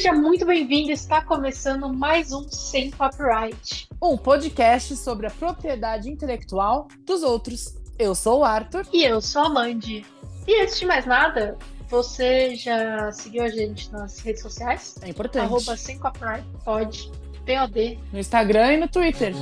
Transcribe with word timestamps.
Seja 0.00 0.14
muito 0.14 0.46
bem-vindo, 0.46 0.90
está 0.90 1.20
começando 1.20 1.92
mais 1.92 2.32
um 2.32 2.48
Sem 2.48 2.90
Copyright. 2.90 3.86
Um 4.02 4.16
podcast 4.16 4.96
sobre 4.96 5.26
a 5.26 5.30
propriedade 5.30 6.08
intelectual 6.08 6.88
dos 7.04 7.22
outros. 7.22 7.74
Eu 7.98 8.14
sou 8.14 8.40
o 8.40 8.44
Arthur. 8.44 8.86
E 8.94 9.04
eu 9.04 9.20
sou 9.20 9.42
a 9.42 9.50
Mandy. 9.50 10.06
E 10.48 10.62
antes 10.62 10.80
de 10.80 10.86
mais 10.86 11.04
nada, 11.04 11.58
você 11.86 12.54
já 12.54 13.12
seguiu 13.12 13.42
a 13.42 13.50
gente 13.50 13.92
nas 13.92 14.18
redes 14.20 14.40
sociais? 14.40 14.94
É 15.02 15.10
importante. 15.10 15.44
Arroba 15.44 15.76
Sem 15.76 15.98
Copyright, 15.98 16.46
pode, 16.64 17.12
POD. 17.44 17.98
No 18.10 18.18
Instagram 18.18 18.72
e 18.72 18.76
no 18.78 18.88
Twitter. 18.88 19.34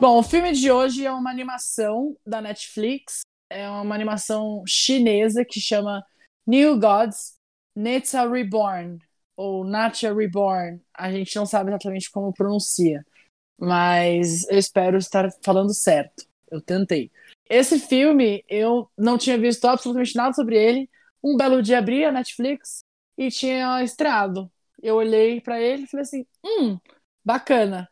Bom, 0.00 0.18
o 0.18 0.22
filme 0.22 0.52
de 0.52 0.70
hoje 0.70 1.04
é 1.04 1.12
uma 1.12 1.30
animação 1.30 2.16
da 2.26 2.40
Netflix. 2.40 3.20
É 3.50 3.68
uma 3.68 3.94
animação 3.94 4.62
chinesa 4.66 5.44
que 5.44 5.60
chama 5.60 6.02
New 6.46 6.80
Gods 6.80 7.34
Netza 7.76 8.26
Reborn 8.26 8.98
ou 9.36 9.62
Natcha 9.62 10.14
Reborn. 10.14 10.80
A 10.96 11.12
gente 11.12 11.36
não 11.36 11.44
sabe 11.44 11.68
exatamente 11.68 12.10
como 12.10 12.32
pronuncia, 12.32 13.04
mas 13.58 14.48
eu 14.48 14.58
espero 14.58 14.96
estar 14.96 15.30
falando 15.44 15.74
certo. 15.74 16.24
Eu 16.50 16.62
tentei. 16.62 17.10
Esse 17.50 17.78
filme 17.78 18.42
eu 18.48 18.90
não 18.96 19.18
tinha 19.18 19.36
visto 19.36 19.66
absolutamente 19.66 20.16
nada 20.16 20.32
sobre 20.32 20.56
ele. 20.56 20.88
Um 21.22 21.36
belo 21.36 21.62
dia 21.62 21.78
abri 21.78 22.06
a 22.06 22.12
Netflix 22.12 22.80
e 23.18 23.30
tinha 23.30 23.82
estreado. 23.84 24.50
Eu 24.82 24.96
olhei 24.96 25.42
para 25.42 25.60
ele 25.60 25.82
e 25.82 25.86
falei 25.86 26.04
assim: 26.04 26.26
hum, 26.42 26.78
bacana. 27.22 27.86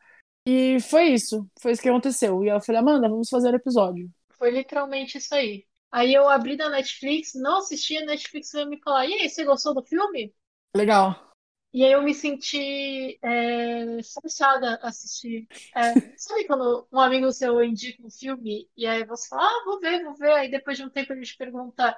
E 0.51 0.81
foi 0.81 1.09
isso, 1.09 1.47
foi 1.61 1.73
isso 1.73 1.83
que 1.83 1.91
aconteceu. 1.91 2.43
E 2.43 2.49
eu 2.49 2.59
falei, 2.59 2.81
Amanda, 2.81 3.07
vamos 3.07 3.29
fazer 3.29 3.53
o 3.53 3.57
episódio. 3.57 4.11
Foi 4.39 4.51
literalmente 4.51 5.19
isso 5.19 5.35
aí. 5.35 5.67
Aí 5.93 6.15
eu 6.15 6.27
abri 6.27 6.57
da 6.57 6.71
Netflix, 6.71 7.35
não 7.35 7.59
assisti, 7.59 7.99
a 7.99 8.07
Netflix 8.07 8.53
veio 8.53 8.67
me 8.67 8.81
falar, 8.81 9.07
e 9.07 9.13
aí, 9.13 9.29
você 9.29 9.45
gostou 9.45 9.75
do 9.75 9.83
filme? 9.83 10.35
Legal. 10.75 11.33
E 11.71 11.85
aí 11.85 11.93
eu 11.93 12.03
me 12.03 12.15
senti 12.15 13.19
é, 13.21 14.03
forçada 14.15 14.81
a 14.83 14.89
assistir. 14.89 15.47
É, 15.77 15.93
sabe 16.17 16.47
quando 16.47 16.89
um 16.91 16.99
amigo 16.99 17.31
seu 17.31 17.63
indica 17.63 18.03
um 18.03 18.11
filme 18.11 18.71
e 18.75 18.87
aí 18.87 19.05
você 19.05 19.29
fala, 19.29 19.43
ah, 19.43 19.65
vou 19.67 19.79
ver, 19.79 20.03
vou 20.03 20.15
ver. 20.15 20.33
Aí 20.33 20.51
depois 20.51 20.79
de 20.79 20.85
um 20.85 20.89
tempo 20.89 21.13
ele 21.13 21.27
te 21.27 21.37
pergunta, 21.37 21.95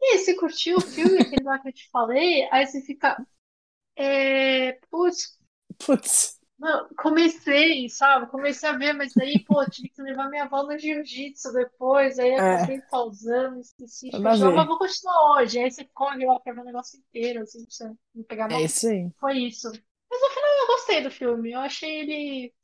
e 0.00 0.12
aí, 0.12 0.18
você 0.18 0.36
curtiu 0.36 0.76
o 0.76 0.80
filme, 0.80 1.18
aquele 1.18 1.42
lá 1.42 1.58
que 1.58 1.68
eu 1.68 1.72
te 1.72 1.90
falei? 1.90 2.48
Aí 2.52 2.64
você 2.64 2.80
fica, 2.80 3.20
é, 3.96 4.74
putz, 4.88 5.36
Putz, 5.78 6.37
Não, 6.58 6.88
comecei, 6.96 7.88
sabe? 7.88 8.26
Comecei 8.26 8.68
a 8.68 8.76
ver, 8.76 8.92
mas 8.92 9.12
daí, 9.14 9.38
pô, 9.44 9.64
tive 9.70 9.90
que 9.90 10.02
levar 10.02 10.28
minha 10.28 10.42
avó 10.44 10.64
no 10.64 10.76
jiu-jitsu 10.76 11.52
depois, 11.52 12.18
aí 12.18 12.30
É. 12.30 12.54
acabei 12.54 12.80
pausando, 12.90 13.60
esqueci 13.60 14.10
ver. 14.10 14.18
mas 14.18 14.40
vou 14.40 14.76
continuar 14.76 15.36
hoje. 15.36 15.60
Aí 15.60 15.70
você 15.70 15.84
corre 15.84 16.26
lá 16.26 16.40
pra 16.40 16.52
ver 16.52 16.60
o 16.62 16.64
negócio 16.64 16.98
inteiro, 16.98 17.42
assim, 17.42 17.64
pra 17.64 17.70
você 17.70 17.92
não 18.12 18.24
pegar 18.24 18.50
é 18.50 18.54
mal. 18.54 18.64
isso 18.64 18.88
aí. 18.88 19.08
Foi 19.20 19.38
isso. 19.38 19.70
Mas 20.10 20.20
no 20.20 20.28
final 20.30 20.50
eu 20.60 20.66
gostei 20.66 21.02
do 21.02 21.10
filme. 21.10 21.52
Eu 21.52 21.60
achei 21.60 22.00
ele. 22.00 22.54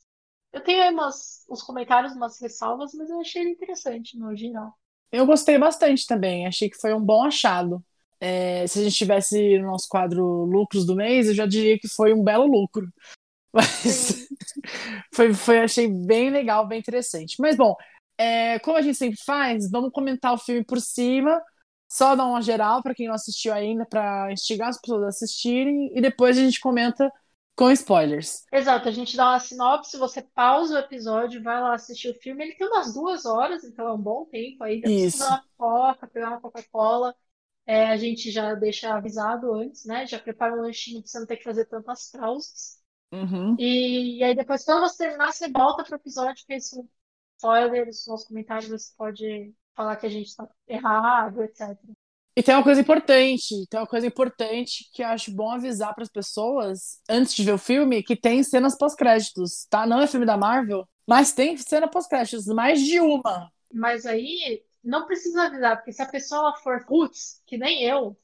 Eu 0.52 0.60
tenho 0.60 0.82
aí 0.82 0.90
umas, 0.90 1.44
uns 1.48 1.62
comentários, 1.62 2.14
umas 2.14 2.40
ressalvas, 2.40 2.92
mas 2.94 3.08
eu 3.08 3.20
achei 3.20 3.42
ele 3.42 3.50
interessante 3.52 4.18
no 4.18 4.34
geral. 4.34 4.72
Eu 5.12 5.26
gostei 5.26 5.56
bastante 5.56 6.06
também, 6.06 6.46
achei 6.46 6.68
que 6.68 6.80
foi 6.80 6.92
um 6.92 7.00
bom 7.00 7.24
achado. 7.24 7.84
É, 8.20 8.66
se 8.66 8.80
a 8.80 8.82
gente 8.82 8.96
tivesse 8.96 9.58
no 9.58 9.66
nosso 9.66 9.86
quadro 9.88 10.24
lucros 10.44 10.84
do 10.84 10.96
mês, 10.96 11.28
eu 11.28 11.34
já 11.34 11.46
diria 11.46 11.78
que 11.78 11.86
foi 11.88 12.12
um 12.12 12.22
belo 12.22 12.46
lucro. 12.46 12.88
Mas 13.54 14.28
foi, 15.14 15.32
foi, 15.32 15.58
achei 15.60 15.88
bem 15.88 16.30
legal, 16.30 16.66
bem 16.66 16.80
interessante. 16.80 17.36
Mas 17.38 17.56
bom, 17.56 17.74
é, 18.18 18.58
como 18.60 18.76
a 18.76 18.82
gente 18.82 18.98
sempre 18.98 19.18
faz, 19.24 19.70
vamos 19.70 19.92
comentar 19.92 20.34
o 20.34 20.38
filme 20.38 20.64
por 20.64 20.80
cima, 20.80 21.40
só 21.88 22.16
dar 22.16 22.26
uma 22.26 22.42
geral 22.42 22.82
para 22.82 22.94
quem 22.94 23.06
não 23.06 23.14
assistiu 23.14 23.52
ainda, 23.52 23.86
para 23.86 24.32
instigar 24.32 24.68
as 24.68 24.80
pessoas 24.80 25.04
a 25.04 25.08
assistirem, 25.08 25.90
e 25.96 26.00
depois 26.00 26.36
a 26.36 26.40
gente 26.40 26.60
comenta 26.60 27.10
com 27.56 27.70
spoilers. 27.70 28.42
Exato, 28.52 28.88
a 28.88 28.90
gente 28.90 29.16
dá 29.16 29.30
uma 29.30 29.40
sinopse, 29.40 29.96
você 29.96 30.20
pausa 30.20 30.74
o 30.74 30.78
episódio, 30.78 31.42
vai 31.42 31.60
lá 31.60 31.74
assistir 31.74 32.10
o 32.10 32.20
filme. 32.20 32.44
Ele 32.44 32.54
tem 32.54 32.66
umas 32.66 32.92
duas 32.92 33.24
horas, 33.24 33.62
então 33.62 33.86
é 33.86 33.92
um 33.92 33.98
bom 33.98 34.24
tempo 34.26 34.64
aí. 34.64 34.82
Isso. 34.84 35.24
uma 35.24 35.44
coca, 35.56 36.08
pegar 36.08 36.30
uma 36.30 36.40
Coca-Cola. 36.40 37.14
É, 37.66 37.86
a 37.86 37.96
gente 37.96 38.30
já 38.30 38.54
deixa 38.54 38.94
avisado 38.94 39.54
antes, 39.54 39.84
né? 39.84 40.06
Já 40.06 40.18
prepara 40.18 40.54
um 40.54 40.62
lanchinho 40.62 41.00
pra 41.00 41.08
você 41.08 41.18
não 41.18 41.26
ter 41.26 41.36
que 41.36 41.44
fazer 41.44 41.64
tantas 41.66 42.10
pausas. 42.10 42.83
Uhum. 43.14 43.54
E, 43.58 44.22
aí 44.24 44.34
depois, 44.34 44.64
quando 44.64 44.80
você 44.80 45.04
terminar, 45.04 45.32
você 45.32 45.48
volta 45.48 45.84
pro 45.84 45.96
episódio, 45.96 46.42
porque 46.42 46.54
esse 46.54 46.82
spoiler, 47.36 47.88
os 47.88 48.06
nossos 48.06 48.26
comentários, 48.26 48.68
você 48.68 48.92
pode 48.96 49.54
falar 49.74 49.96
que 49.96 50.06
a 50.06 50.10
gente 50.10 50.34
tá 50.34 50.48
errado, 50.66 51.42
etc. 51.42 51.78
E 52.36 52.42
tem 52.42 52.54
uma 52.54 52.64
coisa 52.64 52.80
importante, 52.80 53.66
tem 53.68 53.78
uma 53.78 53.86
coisa 53.86 54.06
importante 54.08 54.90
que 54.92 55.02
eu 55.04 55.06
acho 55.06 55.30
bom 55.30 55.50
avisar 55.52 55.94
para 55.94 56.02
as 56.02 56.10
pessoas 56.10 57.00
antes 57.08 57.32
de 57.32 57.44
ver 57.44 57.52
o 57.52 57.58
filme, 57.58 58.02
que 58.02 58.16
tem 58.16 58.42
cenas 58.42 58.76
pós-créditos, 58.76 59.66
tá? 59.70 59.86
Não 59.86 60.00
é 60.00 60.06
filme 60.08 60.26
da 60.26 60.36
Marvel, 60.36 60.84
mas 61.06 61.32
tem 61.32 61.56
cena 61.56 61.86
pós-créditos, 61.86 62.46
mais 62.46 62.80
de 62.82 62.98
uma. 62.98 63.52
Mas 63.72 64.04
aí 64.04 64.64
não 64.82 65.06
precisa 65.06 65.44
avisar, 65.44 65.76
porque 65.76 65.92
se 65.92 66.02
a 66.02 66.06
pessoa 66.06 66.56
for 66.56 66.84
putz, 66.84 67.40
que 67.46 67.56
nem 67.56 67.84
eu, 67.84 68.16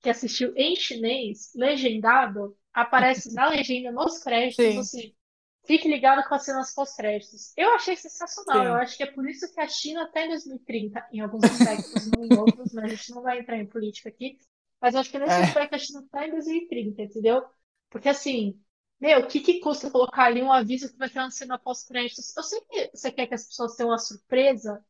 que 0.00 0.08
assistiu 0.08 0.54
em 0.56 0.74
chinês, 0.74 1.50
legendado, 1.54 2.56
aparece 2.82 3.32
na 3.34 3.48
legenda, 3.48 3.92
nos 3.92 4.18
créditos, 4.22 4.76
Sim. 4.76 4.76
assim, 4.76 5.14
fique 5.66 5.88
ligado 5.88 6.26
com 6.28 6.34
as 6.34 6.44
cenas 6.44 6.74
pós-créditos. 6.74 7.52
Eu 7.56 7.74
achei 7.74 7.96
sensacional, 7.96 8.64
Sim. 8.64 8.70
eu 8.76 8.82
acho 8.82 8.96
que 8.96 9.02
é 9.02 9.10
por 9.12 9.28
isso 9.28 9.52
que 9.52 9.60
a 9.60 9.68
China 9.68 10.04
está 10.04 10.22
em 10.24 10.28
2030, 10.28 11.06
em 11.12 11.20
alguns 11.20 11.46
aspectos, 11.46 12.06
não 12.06 12.24
em 12.24 12.34
outros, 12.34 12.72
mas 12.72 12.84
a 12.84 12.88
gente 12.88 13.10
não 13.14 13.22
vai 13.22 13.40
entrar 13.40 13.56
em 13.58 13.66
política 13.66 14.08
aqui, 14.08 14.38
mas 14.80 14.94
eu 14.94 15.00
acho 15.00 15.10
que 15.10 15.18
nesse 15.18 15.40
É. 15.40 15.40
aspecto 15.40 15.74
a 15.74 15.78
China 15.78 16.00
está 16.02 16.26
em 16.26 16.30
2030, 16.32 17.02
entendeu? 17.02 17.44
Porque 17.90 18.08
assim, 18.08 18.60
meu, 19.00 19.20
o 19.20 19.26
que 19.28 19.40
que 19.40 19.60
custa 19.60 19.90
colocar 19.90 20.24
ali 20.24 20.42
um 20.42 20.52
aviso 20.52 20.90
que 20.90 20.98
vai 20.98 21.08
ter 21.10 21.18
uma 21.20 21.30
cena 21.30 21.58
pós-créditos? 21.58 22.36
Eu 22.36 22.42
sei 22.42 22.60
que 22.62 22.90
você 22.94 23.10
quer 23.12 23.26
que 23.26 23.34
as 23.34 23.46
pessoas 23.46 23.74
tenham 23.76 23.90
uma 23.90 23.98
surpresa, 23.98 24.84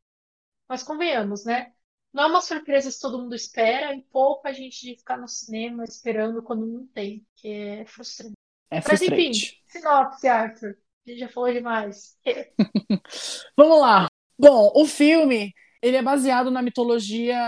mas 0.68 0.82
convenhamos, 0.82 1.44
né? 1.44 1.74
Não 2.12 2.24
é 2.24 2.26
uma 2.26 2.40
surpresa 2.40 2.90
que 2.90 3.00
todo 3.00 3.18
mundo 3.18 3.34
espera 3.34 3.94
e 3.94 4.02
pouco 4.02 4.46
a 4.48 4.52
gente 4.52 4.80
de 4.80 4.96
ficar 4.96 5.16
no 5.16 5.28
cinema 5.28 5.84
esperando 5.84 6.42
quando 6.42 6.66
não 6.66 6.86
tem, 6.88 7.24
que 7.36 7.48
é 7.48 7.84
frustrante. 7.86 8.34
É 8.70 8.76
Mas 8.76 9.02
enfim, 9.02 9.32
frustrante. 9.32 9.64
sinopse, 9.68 10.28
Arthur. 10.28 10.76
A 11.06 11.10
gente 11.10 11.20
já 11.20 11.28
falou 11.28 11.52
demais. 11.52 12.18
Vamos 13.56 13.80
lá. 13.80 14.08
Bom, 14.38 14.72
o 14.74 14.86
filme, 14.86 15.52
ele 15.82 15.96
é 15.96 16.02
baseado 16.02 16.50
na 16.50 16.62
mitologia 16.62 17.38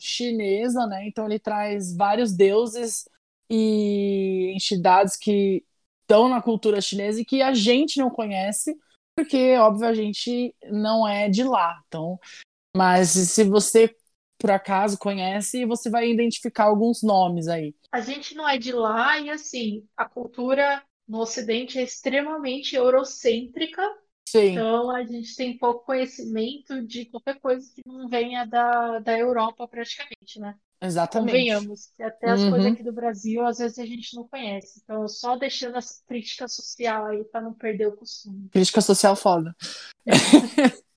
chinesa, 0.00 0.86
né? 0.86 1.06
Então 1.06 1.26
ele 1.26 1.38
traz 1.38 1.94
vários 1.96 2.32
deuses 2.34 3.08
e 3.50 4.52
entidades 4.54 5.16
que 5.16 5.64
estão 6.02 6.28
na 6.28 6.42
cultura 6.42 6.80
chinesa 6.80 7.20
e 7.20 7.24
que 7.24 7.42
a 7.42 7.52
gente 7.54 7.98
não 7.98 8.10
conhece, 8.10 8.76
porque, 9.16 9.56
óbvio, 9.56 9.86
a 9.86 9.94
gente 9.94 10.54
não 10.64 11.06
é 11.06 11.28
de 11.28 11.44
lá. 11.44 11.80
Então, 11.86 12.18
mas 12.76 13.10
se 13.10 13.44
você 13.44 13.94
por 14.38 14.50
acaso 14.50 14.98
conhece, 14.98 15.64
você 15.66 15.90
vai 15.90 16.10
identificar 16.10 16.64
alguns 16.64 17.02
nomes 17.02 17.48
aí. 17.48 17.74
A 17.92 18.00
gente 18.00 18.34
não 18.34 18.48
é 18.48 18.58
de 18.58 18.72
lá 18.72 19.18
e 19.18 19.30
assim, 19.30 19.86
a 19.96 20.04
cultura 20.08 20.82
no 21.06 21.20
Ocidente 21.20 21.78
é 21.78 21.82
extremamente 21.82 22.76
eurocêntrica, 22.76 23.82
Sim, 24.26 24.58
então 24.60 24.90
a 24.94 25.04
gente 25.04 25.34
tem 25.36 25.56
pouco 25.58 25.84
conhecimento 25.86 26.86
de 26.86 27.06
qualquer 27.06 27.40
coisa 27.40 27.70
que 27.74 27.82
não 27.86 28.08
venha 28.08 28.44
da, 28.44 28.98
da 29.00 29.18
Europa 29.18 29.66
praticamente, 29.66 30.38
né? 30.38 30.54
exatamente. 30.80 31.46
Convenhamos, 31.46 31.86
que 31.96 32.02
até 32.02 32.30
as 32.30 32.40
Uhum. 32.42 32.50
coisas 32.50 32.72
aqui 32.72 32.82
do 32.82 32.92
Brasil, 32.92 33.44
às 33.46 33.58
vezes 33.58 33.78
a 33.78 33.86
gente 33.86 34.14
não 34.16 34.28
conhece. 34.28 34.80
Então, 34.84 35.08
só 35.08 35.36
deixando 35.36 35.78
essa 35.78 36.02
crítica 36.06 36.48
social 36.48 37.06
aí 37.06 37.24
para 37.24 37.40
não 37.42 37.54
perder 37.54 37.88
o 37.88 37.96
costume. 37.96 38.50
Crítica 38.50 38.80
social 38.80 39.16
foda. 39.16 39.54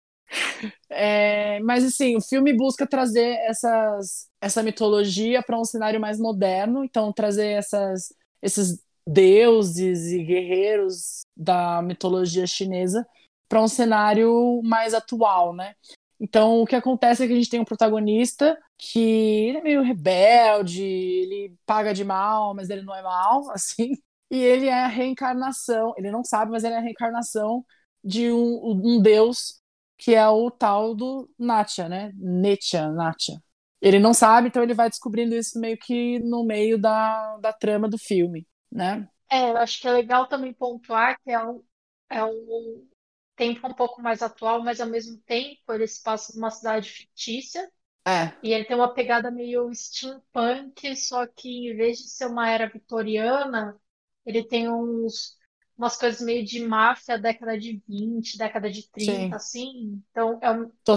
É, 0.90 1.60
mas 1.62 1.84
assim, 1.84 2.16
o 2.18 2.22
filme 2.22 2.54
busca 2.54 2.86
trazer 2.88 3.38
essas, 3.48 4.28
essa 4.42 4.64
mitologia 4.64 5.42
para 5.42 5.60
um 5.60 5.66
cenário 5.66 6.00
mais 6.00 6.20
moderno, 6.20 6.84
então 6.84 7.12
trazer 7.14 7.48
essas, 7.48 8.14
esses 8.42 8.82
deuses 9.08 10.12
e 10.12 10.24
guerreiros 10.24 11.22
da 11.36 11.82
mitologia 11.82 12.46
chinesa 12.46 13.06
para 13.50 13.62
um 13.62 13.68
cenário 13.68 14.62
mais 14.64 14.94
atual, 14.94 15.54
né? 15.54 15.76
Então 16.20 16.62
o 16.62 16.68
que 16.68 16.76
acontece 16.76 17.24
é 17.24 17.28
que 17.28 17.34
a 17.34 17.36
gente 17.36 17.50
tem 17.50 17.60
um 17.60 17.66
protagonista 17.66 18.58
que 18.78 19.00
ele 19.00 19.58
é 19.58 19.62
meio 19.62 19.82
rebelde, 19.84 20.84
ele 20.84 21.56
paga 21.66 21.94
de 21.94 22.04
mal, 22.04 22.54
mas 22.54 22.70
ele 22.70 22.84
não 22.84 22.96
é 22.96 23.02
mal, 23.02 23.50
assim, 23.52 23.92
e 24.30 24.38
ele 24.38 24.68
é 24.68 24.84
a 24.84 24.88
reencarnação, 24.88 25.94
ele 25.98 26.12
não 26.12 26.24
sabe, 26.24 26.52
mas 26.52 26.64
ele 26.64 26.76
é 26.76 26.78
a 26.78 26.82
reencarnação 26.82 27.66
de 28.04 28.32
um, 28.32 28.98
um 28.98 29.02
deus 29.02 29.61
que 30.02 30.16
é 30.16 30.28
o 30.28 30.50
tal 30.50 30.96
do 30.96 31.30
Natcha, 31.38 31.88
né? 31.88 32.12
Netcha, 32.16 32.92
Natcha. 32.92 33.34
Ele 33.80 34.00
não 34.00 34.16
sabe, 34.16 34.48
então 34.48 34.64
ele 34.64 34.74
vai 34.74 34.90
descobrindo 34.90 35.36
isso 35.36 35.60
meio 35.60 35.78
que 35.78 36.18
no 36.20 36.44
meio 36.44 36.80
da, 36.80 37.38
da 37.38 37.54
trama 37.54 37.88
do 37.88 38.00
filme, 38.00 38.48
né? 38.72 39.08
É, 39.32 39.52
eu 39.52 39.58
acho 39.58 39.80
que 39.80 39.88
é 39.88 39.92
legal 39.92 40.28
também 40.28 40.54
pontuar 40.54 41.20
que 41.24 41.30
é 41.30 41.44
um, 41.44 41.64
é 42.10 42.24
um 42.26 42.88
tempo 43.36 43.68
um 43.68 43.74
pouco 43.74 44.02
mais 44.02 44.24
atual, 44.24 44.64
mas 44.64 44.82
ao 44.82 44.88
mesmo 44.88 45.18
tempo 45.20 45.72
ele 45.72 45.88
se 45.88 46.02
passa 46.02 46.34
numa 46.36 46.50
cidade 46.50 46.90
fictícia. 46.90 47.72
É. 48.04 48.34
E 48.42 48.52
ele 48.52 48.66
tem 48.66 48.76
uma 48.76 48.92
pegada 48.92 49.30
meio 49.30 49.72
steampunk, 49.72 50.96
só 50.96 51.28
que 51.28 51.70
em 51.70 51.76
vez 51.76 52.00
de 52.00 52.10
ser 52.10 52.26
uma 52.26 52.50
era 52.50 52.68
vitoriana, 52.68 53.80
ele 54.26 54.44
tem 54.44 54.68
uns, 54.68 55.38
umas 55.82 55.98
coisas 55.98 56.22
meio 56.22 56.46
de 56.46 56.66
máfia, 56.66 57.18
década 57.18 57.58
de 57.58 57.82
20, 57.88 58.38
década 58.38 58.70
de 58.72 58.90
30, 58.92 59.36
Sim. 59.36 59.38
assim. 59.38 60.02
Então, 60.12 60.40
é 60.42 60.50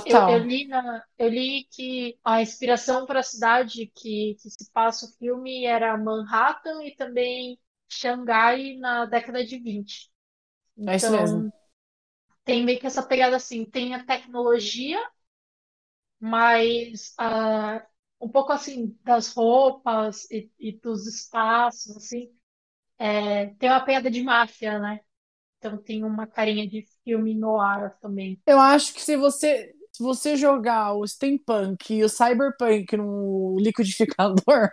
eu, 0.07 0.25
Total. 0.27 0.29
eu 0.29 0.39
li 0.45 0.67
na, 0.69 1.03
eu 1.19 1.29
li 1.29 1.65
que 1.71 2.19
a 2.25 2.43
inspiração 2.43 3.07
para 3.07 3.21
a 3.21 3.23
cidade 3.23 3.87
que, 3.95 4.37
que 4.41 4.51
se 4.51 4.71
passa 4.73 5.07
o 5.07 5.13
filme 5.19 5.65
era 5.65 5.97
Manhattan 5.97 6.85
e 6.85 6.95
também 6.95 7.59
Xangai 7.89 8.77
na 8.79 9.07
década 9.07 9.45
de 9.45 9.59
20. 9.59 10.11
É 10.87 10.97
isso 10.97 11.13
Então, 11.13 11.13
mesmo. 11.13 11.53
tem 12.45 12.65
meio 12.65 12.81
que 12.81 12.87
essa 12.87 13.03
pegada 13.03 13.37
assim, 13.37 13.65
tem 13.67 13.95
a 13.95 14.05
tecnologia, 14.05 15.01
mas 16.21 17.15
ah, 17.19 17.87
um 18.21 18.29
pouco 18.29 18.53
assim 18.53 18.97
das 19.05 19.33
roupas 19.35 20.31
e, 20.31 20.51
e 20.59 20.73
dos 20.73 21.07
espaços, 21.07 21.97
assim, 21.97 22.33
é, 22.99 23.47
tem 23.57 23.71
uma 23.71 23.85
pegada 23.85 24.11
de 24.11 24.23
máfia, 24.23 24.79
né? 24.79 25.01
Então 25.59 25.77
tem 25.79 26.05
uma 26.05 26.27
carinha 26.27 26.69
de 26.69 26.87
filme 27.05 27.35
noir 27.35 27.97
também. 28.01 28.41
Eu 28.47 28.59
acho 28.61 28.93
que 28.95 29.01
se 29.03 29.17
você, 29.17 29.73
se 29.93 30.03
você 30.03 30.37
jogar 30.37 30.93
o 30.95 31.07
steampunk 31.07 31.95
e 31.95 32.05
o 32.05 32.09
cyberpunk 32.09 32.97
no 32.97 33.57
liquidificador, 33.59 34.71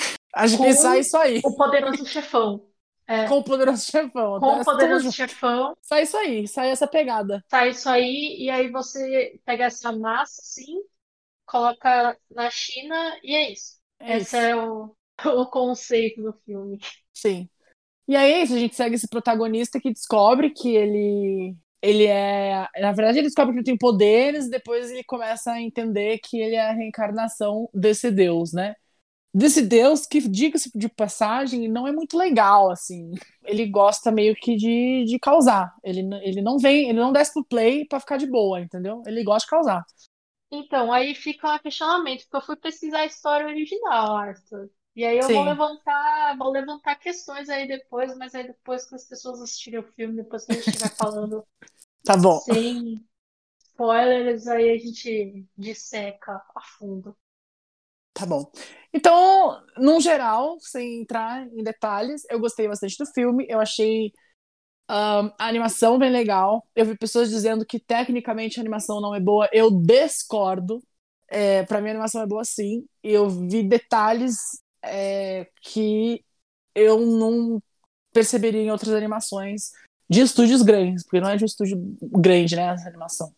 acho 0.34 0.56
que 0.58 0.72
sai 0.74 1.00
isso 1.00 1.16
aí. 1.16 1.40
O 1.42 1.54
Poderoso 1.56 2.04
Chefão. 2.06 2.66
É, 3.06 3.26
Com 3.28 3.38
o 3.38 3.44
poderoso 3.44 3.84
chefão. 3.90 4.38
com 4.38 4.46
o 4.60 4.64
Poderoso. 4.64 5.12
Chefão, 5.12 5.76
Sai 5.82 6.02
isso 6.02 6.16
aí, 6.16 6.48
sai 6.48 6.70
essa 6.70 6.86
pegada. 6.86 7.44
sai 7.50 7.70
isso 7.70 7.88
aí, 7.88 8.36
e 8.44 8.50
aí 8.50 8.70
você 8.70 9.40
pega 9.44 9.64
essa 9.66 9.92
massa, 9.92 10.40
assim, 10.42 10.82
coloca 11.46 12.18
na 12.30 12.50
China, 12.50 12.96
e 13.24 13.34
é 13.36 13.52
isso. 13.52 13.80
É 13.98 14.18
Esse 14.18 14.36
isso. 14.36 14.36
é 14.36 14.56
o, 14.56 14.96
o 15.26 15.46
conceito 15.50 16.22
do 16.22 16.32
filme. 16.44 16.78
Sim. 17.14 17.48
E 18.06 18.14
aí 18.16 18.32
é 18.32 18.42
isso, 18.42 18.54
a 18.54 18.58
gente 18.58 18.76
segue 18.76 18.96
esse 18.96 19.08
protagonista 19.08 19.80
que 19.80 19.92
descobre 19.92 20.50
que 20.50 20.74
ele. 20.74 21.56
Ele 21.80 22.06
é. 22.06 22.66
Na 22.80 22.92
verdade, 22.92 23.18
ele 23.18 23.26
descobre 23.26 23.52
que 23.52 23.58
ele 23.58 23.64
tem 23.64 23.76
poderes, 23.76 24.48
depois 24.48 24.90
ele 24.90 25.04
começa 25.04 25.52
a 25.52 25.60
entender 25.60 26.18
que 26.18 26.38
ele 26.38 26.56
é 26.56 26.70
a 26.70 26.72
reencarnação 26.72 27.68
desse 27.72 28.10
deus, 28.10 28.52
né? 28.52 28.74
Desse 29.34 29.62
deus 29.62 30.06
que, 30.06 30.20
diga-se 30.28 30.70
de 30.78 30.88
passagem, 30.88 31.68
não 31.68 31.88
é 31.88 31.92
muito 31.92 32.16
legal, 32.16 32.70
assim. 32.70 33.12
Ele 33.44 33.66
gosta 33.66 34.10
meio 34.12 34.34
que 34.34 34.54
de, 34.54 35.04
de 35.06 35.18
causar. 35.18 35.74
Ele, 35.82 36.00
ele 36.22 36.40
não 36.40 36.56
vem, 36.56 36.88
ele 36.88 37.00
não 37.00 37.12
desce 37.12 37.32
pro 37.32 37.44
play 37.44 37.84
pra 37.84 38.00
ficar 38.00 38.16
de 38.16 38.26
boa, 38.26 38.60
entendeu? 38.60 39.02
Ele 39.06 39.24
gosta 39.24 39.44
de 39.46 39.50
causar. 39.50 39.84
Então, 40.52 40.92
aí 40.92 41.14
fica 41.14 41.52
um 41.52 41.58
questionamento, 41.58 42.22
porque 42.22 42.36
eu 42.36 42.42
fui 42.42 42.56
pesquisar 42.56 43.00
a 43.00 43.06
história 43.06 43.46
original, 43.46 44.16
Arthur. 44.16 44.70
E 44.96 45.04
aí 45.04 45.18
eu 45.18 45.30
vou 45.30 45.42
Sim, 45.42 45.44
levantar, 45.44 46.36
vou 46.38 46.50
levantar 46.50 46.96
questões 46.96 47.48
aí 47.48 47.66
depois, 47.68 48.16
mas 48.16 48.34
aí 48.34 48.46
depois 48.46 48.86
que 48.86 48.94
as 48.94 49.04
pessoas 49.06 49.40
assistirem 49.42 49.80
o 49.80 49.92
filme, 49.94 50.16
depois 50.16 50.44
que 50.46 50.52
a 50.52 50.54
gente 50.56 50.64
estiver 50.66 50.94
falando 50.96 51.46
tá 52.04 52.16
bom. 52.16 52.40
sem 52.44 53.06
spoilers, 53.58 54.46
aí 54.48 54.70
a 54.72 54.78
gente 54.78 55.46
disseca 55.58 56.42
a 56.56 56.62
fundo. 56.78 57.16
Tá 58.12 58.24
bom. 58.26 58.50
Então, 58.92 59.60
num 59.76 60.00
geral, 60.00 60.56
sem 60.60 61.00
entrar 61.02 61.46
em 61.48 61.62
detalhes, 61.64 62.22
eu 62.30 62.38
gostei 62.38 62.68
bastante 62.68 62.96
do 62.98 63.06
filme. 63.06 63.44
Eu 63.48 63.60
achei 63.60 64.12
ahn, 64.88 65.30
a 65.38 65.48
animação 65.48 65.98
bem 65.98 66.10
legal. 66.10 66.66
Eu 66.76 66.86
vi 66.86 66.96
pessoas 66.98 67.30
dizendo 67.30 67.66
que 67.66 67.80
tecnicamente 67.80 68.58
a 68.60 68.62
animação 68.62 69.00
não 69.00 69.14
é 69.14 69.20
boa. 69.20 69.48
Eu 69.52 69.70
discordo. 69.70 70.82
É, 71.30 71.64
para 71.64 71.80
mim, 71.80 71.88
a 71.88 71.92
animação 71.92 72.22
é 72.22 72.26
boa 72.26 72.44
sim. 72.44 72.86
Eu 73.02 73.28
vi 73.30 73.62
detalhes 73.62 74.36
é, 74.84 75.48
que 75.60 76.24
eu 76.74 77.00
não 77.00 77.62
perceberia 78.12 78.62
em 78.62 78.70
outras 78.70 78.94
animações 78.94 79.70
de 80.08 80.20
estúdios 80.20 80.62
grandes, 80.62 81.02
porque 81.02 81.20
não 81.20 81.30
é 81.30 81.36
de 81.36 81.44
um 81.44 81.46
estúdio 81.46 81.76
grande, 82.02 82.56
né, 82.56 82.74
essa 82.74 82.88
animação. 82.88 83.34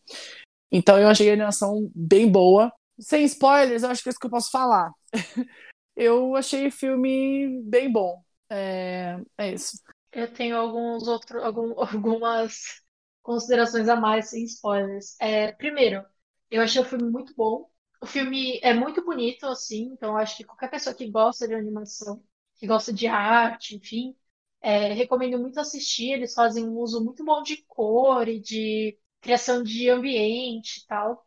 Então 0.71 0.99
eu 0.99 1.09
achei 1.09 1.31
a 1.31 1.33
animação 1.33 1.91
bem 1.95 2.31
boa. 2.31 2.73
Sem 2.99 3.25
spoilers, 3.25 3.83
eu 3.83 3.91
acho 3.91 4.03
que 4.03 4.09
é 4.09 4.11
isso 4.11 4.19
que 4.19 4.27
eu 4.27 4.31
posso 4.31 4.51
falar. 4.51 4.91
eu 5.95 6.35
achei 6.35 6.67
o 6.67 6.73
filme 6.73 7.63
bem 7.63 7.91
bom. 7.91 8.23
É, 8.51 9.19
é 9.39 9.53
isso. 9.53 9.81
Eu 10.13 10.33
tenho 10.33 10.57
alguns 10.57 11.07
outros, 11.07 11.43
algum, 11.43 11.75
algumas 11.81 12.83
considerações 13.23 13.89
a 13.89 13.97
mais 13.97 14.31
sem 14.31 14.45
spoilers. 14.45 15.17
É, 15.21 15.53
primeiro, 15.53 16.05
eu 16.51 16.63
achei 16.63 16.81
o 16.81 16.85
filme 16.85 17.11
muito 17.11 17.35
bom. 17.35 17.69
O 18.01 18.07
filme 18.07 18.59
é 18.63 18.73
muito 18.75 19.05
bonito, 19.05 19.47
assim, 19.47 19.85
então 19.93 20.17
acho 20.17 20.37
que 20.37 20.45
qualquer 20.45 20.71
pessoa 20.71 20.95
que 20.95 21.11
gosta 21.11 21.49
de 21.49 21.55
animação, 21.55 22.23
que 22.57 22.67
gosta 22.67 22.93
de 22.93 23.07
arte, 23.07 23.77
enfim, 23.77 24.17
é, 24.61 24.93
recomendo 24.93 25.39
muito 25.39 25.59
assistir. 25.61 26.13
Eles 26.13 26.35
fazem 26.35 26.65
um 26.69 26.79
uso 26.79 27.03
muito 27.05 27.25
bom 27.25 27.43
de 27.43 27.59
cor 27.67 28.29
e 28.29 28.41
de 28.41 28.99
criação 29.21 29.63
de 29.63 29.89
ambiente 29.91 30.81
e 30.83 30.87
tal. 30.87 31.27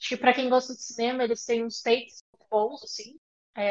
Acho 0.00 0.10
que 0.10 0.16
para 0.16 0.34
quem 0.34 0.48
gosta 0.50 0.74
de 0.74 0.82
cinema, 0.82 1.24
eles 1.24 1.44
têm 1.44 1.64
uns 1.64 1.82
takes 1.82 2.22
bons, 2.50 2.82
assim. 2.84 3.18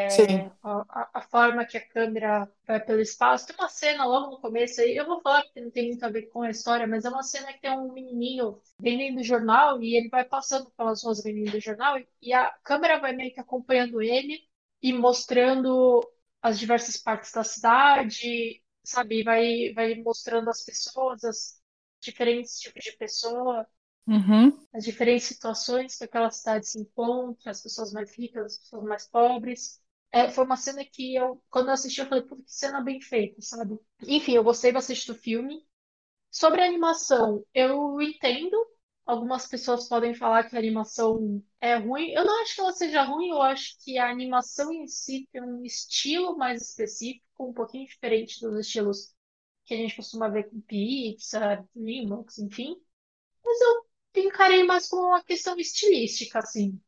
Sim. 0.08 0.52
A, 0.64 1.10
a- 1.20 1.22
forma 1.22 1.66
que 1.66 1.78
a 1.78 1.86
câmera 1.88 2.50
vai 2.66 2.80
pelo 2.84 3.02
espaço. 3.02 3.46
Tem 3.48 3.56
uma 3.58 3.68
cena 3.70 4.06
logo 4.06 4.32
no 4.32 4.42
começo 4.42 4.80
aí, 4.82 4.96
eu 4.96 5.06
vou 5.06 5.22
falar 5.22 5.44
porque 5.44 5.62
não 5.62 5.72
tem 5.72 5.88
muito 5.90 6.04
a 6.04 6.10
ver 6.10 6.24
com 6.28 6.42
a 6.42 6.50
história, 6.50 6.88
mas 6.88 7.04
é 7.06 7.10
uma 7.10 7.24
cena 7.24 7.52
que 7.54 7.60
tem 7.62 7.72
um 7.78 7.92
menininho 7.94 8.62
vendendo 8.80 9.22
jornal 9.24 9.82
e 9.84 9.96
ele 9.98 10.10
vai 10.10 10.24
passando 10.24 10.72
pelas 10.72 11.04
ruas 11.04 11.22
vendendo 11.24 11.60
jornal 11.60 11.98
e, 12.00 12.08
e 12.22 12.34
a 12.34 12.52
câmera 12.64 13.00
vai 13.00 13.14
meio 13.14 13.34
que 13.34 13.40
acompanhando 13.40 14.02
ele 14.02 14.40
e 14.82 14.94
mostrando 14.94 16.00
as 16.42 16.58
diversas 16.60 16.98
partes 16.98 17.32
da 17.32 17.44
cidade, 17.44 18.64
sabe? 18.84 19.24
Vai, 19.24 19.74
vai 19.74 19.96
mostrando 19.96 20.50
as 20.50 20.64
pessoas, 20.64 21.24
as 21.24 21.62
diferentes 22.02 22.60
tipos 22.60 22.84
de 22.84 22.94
pessoa 22.98 23.68
Uhum. 24.08 24.58
as 24.74 24.84
diferentes 24.86 25.28
situações 25.28 25.98
que 25.98 26.04
aquela 26.04 26.30
cidade 26.32 26.68
se 26.68 26.80
encontra, 26.80 27.52
as 27.52 27.62
pessoas 27.62 27.92
mais 27.92 28.12
ricas, 28.16 28.46
as 28.54 28.58
pessoas 28.60 28.84
mais 28.84 29.08
pobres. 29.08 29.82
É, 30.12 30.30
foi 30.30 30.46
uma 30.46 30.56
cena 30.58 30.86
que 30.86 31.16
eu, 31.16 31.42
quando 31.50 31.68
eu 31.68 31.74
assisti, 31.74 32.00
eu 32.00 32.08
falei, 32.08 32.24
puta, 32.24 32.44
que 32.44 32.54
cena 32.54 32.82
bem 32.82 33.02
feita, 33.02 33.42
sabe? 33.42 33.78
Enfim, 34.08 34.34
eu 34.34 34.44
gostei 34.44 34.72
bastante 34.72 35.06
do 35.08 35.16
filme. 35.16 35.66
Sobre 36.32 36.62
a 36.62 36.66
animação, 36.66 37.46
eu 37.54 38.02
entendo. 38.02 38.56
Algumas 39.06 39.48
pessoas 39.48 39.88
podem 39.90 40.14
falar 40.16 40.50
que 40.50 40.56
a 40.56 40.60
animação 40.60 41.44
é 41.62 41.76
ruim. 41.78 42.12
Eu 42.12 42.26
não 42.26 42.42
acho 42.44 42.56
que 42.56 42.62
ela 42.62 42.74
seja 42.74 43.04
ruim, 43.04 43.30
eu 43.30 43.42
acho 43.42 43.78
que 43.84 43.98
a 43.98 44.10
animação 44.12 44.72
em 44.74 44.88
si 44.88 45.28
tem 45.32 45.42
um 45.44 45.64
estilo 45.66 46.38
mais 46.38 46.62
específico, 46.62 47.26
um 47.40 47.54
pouquinho 47.54 47.88
diferente 47.88 48.40
dos 48.42 48.60
estilos 48.60 49.14
que 49.66 49.74
a 49.74 49.78
gente 49.78 49.96
costuma 49.96 50.30
ver 50.30 50.50
com 50.50 50.62
Pixar, 50.62 51.66
DreamWorks, 51.76 52.40
enfim. 52.40 52.76
Mas 53.44 53.62
eu 53.62 53.87
encarei 54.16 54.64
mais 54.64 54.88
como 54.88 55.08
uma 55.10 55.24
questão 55.24 55.58
estilística, 55.58 56.40
assim, 56.40 56.80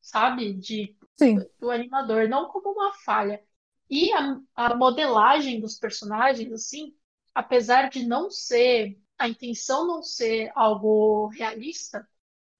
sabe? 0.00 0.54
De, 0.54 0.96
Sim. 1.16 1.46
do 1.60 1.70
animador, 1.70 2.28
não 2.28 2.48
como 2.48 2.72
uma 2.72 2.92
falha. 2.94 3.42
E 3.90 4.12
a, 4.12 4.40
a 4.54 4.76
modelagem 4.76 5.60
dos 5.60 5.78
personagens, 5.78 6.52
assim, 6.52 6.96
apesar 7.34 7.90
de 7.90 8.06
não 8.06 8.30
ser, 8.30 9.00
a 9.18 9.28
intenção 9.28 9.86
não 9.86 10.02
ser 10.02 10.52
algo 10.56 11.28
realista, 11.28 12.08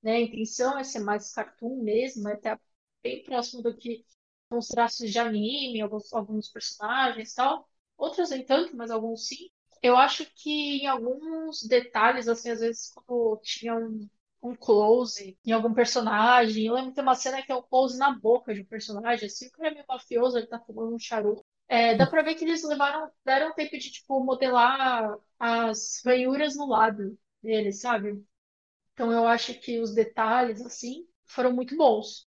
né? 0.03 0.17
A 0.17 0.21
intenção 0.21 0.79
é 0.79 0.85
ser 0.85 1.01
mais 1.01 1.33
cartoon 1.33 1.83
mesmo, 1.83 2.29
é 2.29 2.35
até 2.35 2.59
bem 3.03 3.25
próximo 3.25 3.63
do 3.63 3.77
que 3.77 4.05
os 4.51 4.69
traços 4.69 5.11
de 5.11 5.19
anime, 5.19 5.81
alguns, 5.81 6.13
alguns 6.13 6.49
personagens 6.49 7.33
e 7.33 7.37
tal. 7.37 7.69
Outros 7.97 8.31
nem 8.31 8.45
tanto, 8.45 8.77
mas 8.77 8.91
alguns 8.91 9.27
sim. 9.29 9.51
Eu 9.83 9.97
acho 9.97 10.27
que 10.35 10.79
em 10.83 10.87
alguns 10.87 11.63
detalhes, 11.63 12.29
assim, 12.29 12.51
às 12.51 12.61
vezes 12.61 12.93
quando 12.95 13.41
tinha 13.43 13.75
um, 13.77 14.09
um 14.43 14.55
close 14.55 15.39
em 15.45 15.53
algum 15.53 15.73
personagem, 15.75 16.67
eu 16.67 16.75
lembro 16.75 16.91
que 16.91 16.97
tem 16.97 17.03
uma 17.05 17.15
cena 17.15 17.43
que 17.43 17.53
é 17.53 17.57
um 17.57 17.63
close 17.63 17.99
na 17.99 18.13
boca 18.19 18.55
de 18.55 18.63
um 18.63 18.65
personagem, 18.65 19.27
assim, 19.27 19.51
cara 19.51 19.69
é 19.71 19.75
meio 19.75 19.87
mafioso, 19.89 20.39
ele 20.39 20.47
tá 20.47 20.59
fumando 20.61 20.95
um 20.95 20.99
charuto. 20.99 21.45
É, 21.69 21.95
dá 21.97 22.07
pra 22.07 22.23
ver 22.23 22.35
que 22.37 22.45
eles 22.45 22.63
levaram, 22.65 23.11
deram 23.25 23.55
tempo 23.55 23.77
de, 23.79 23.91
tipo, 23.91 24.21
modelar 24.25 25.17
as 25.39 26.01
ranhuras 26.05 26.57
no 26.57 26.67
lábio 26.69 27.19
dele, 27.43 27.73
sabe? 27.73 28.25
Então 28.95 29.13
eu 29.13 29.27
acho 29.27 29.55
que 29.61 29.79
os 29.81 29.95
detalhes, 29.95 30.61
assim, 30.63 31.07
foram 31.27 31.53
muito 31.53 31.77
bons. 31.77 32.27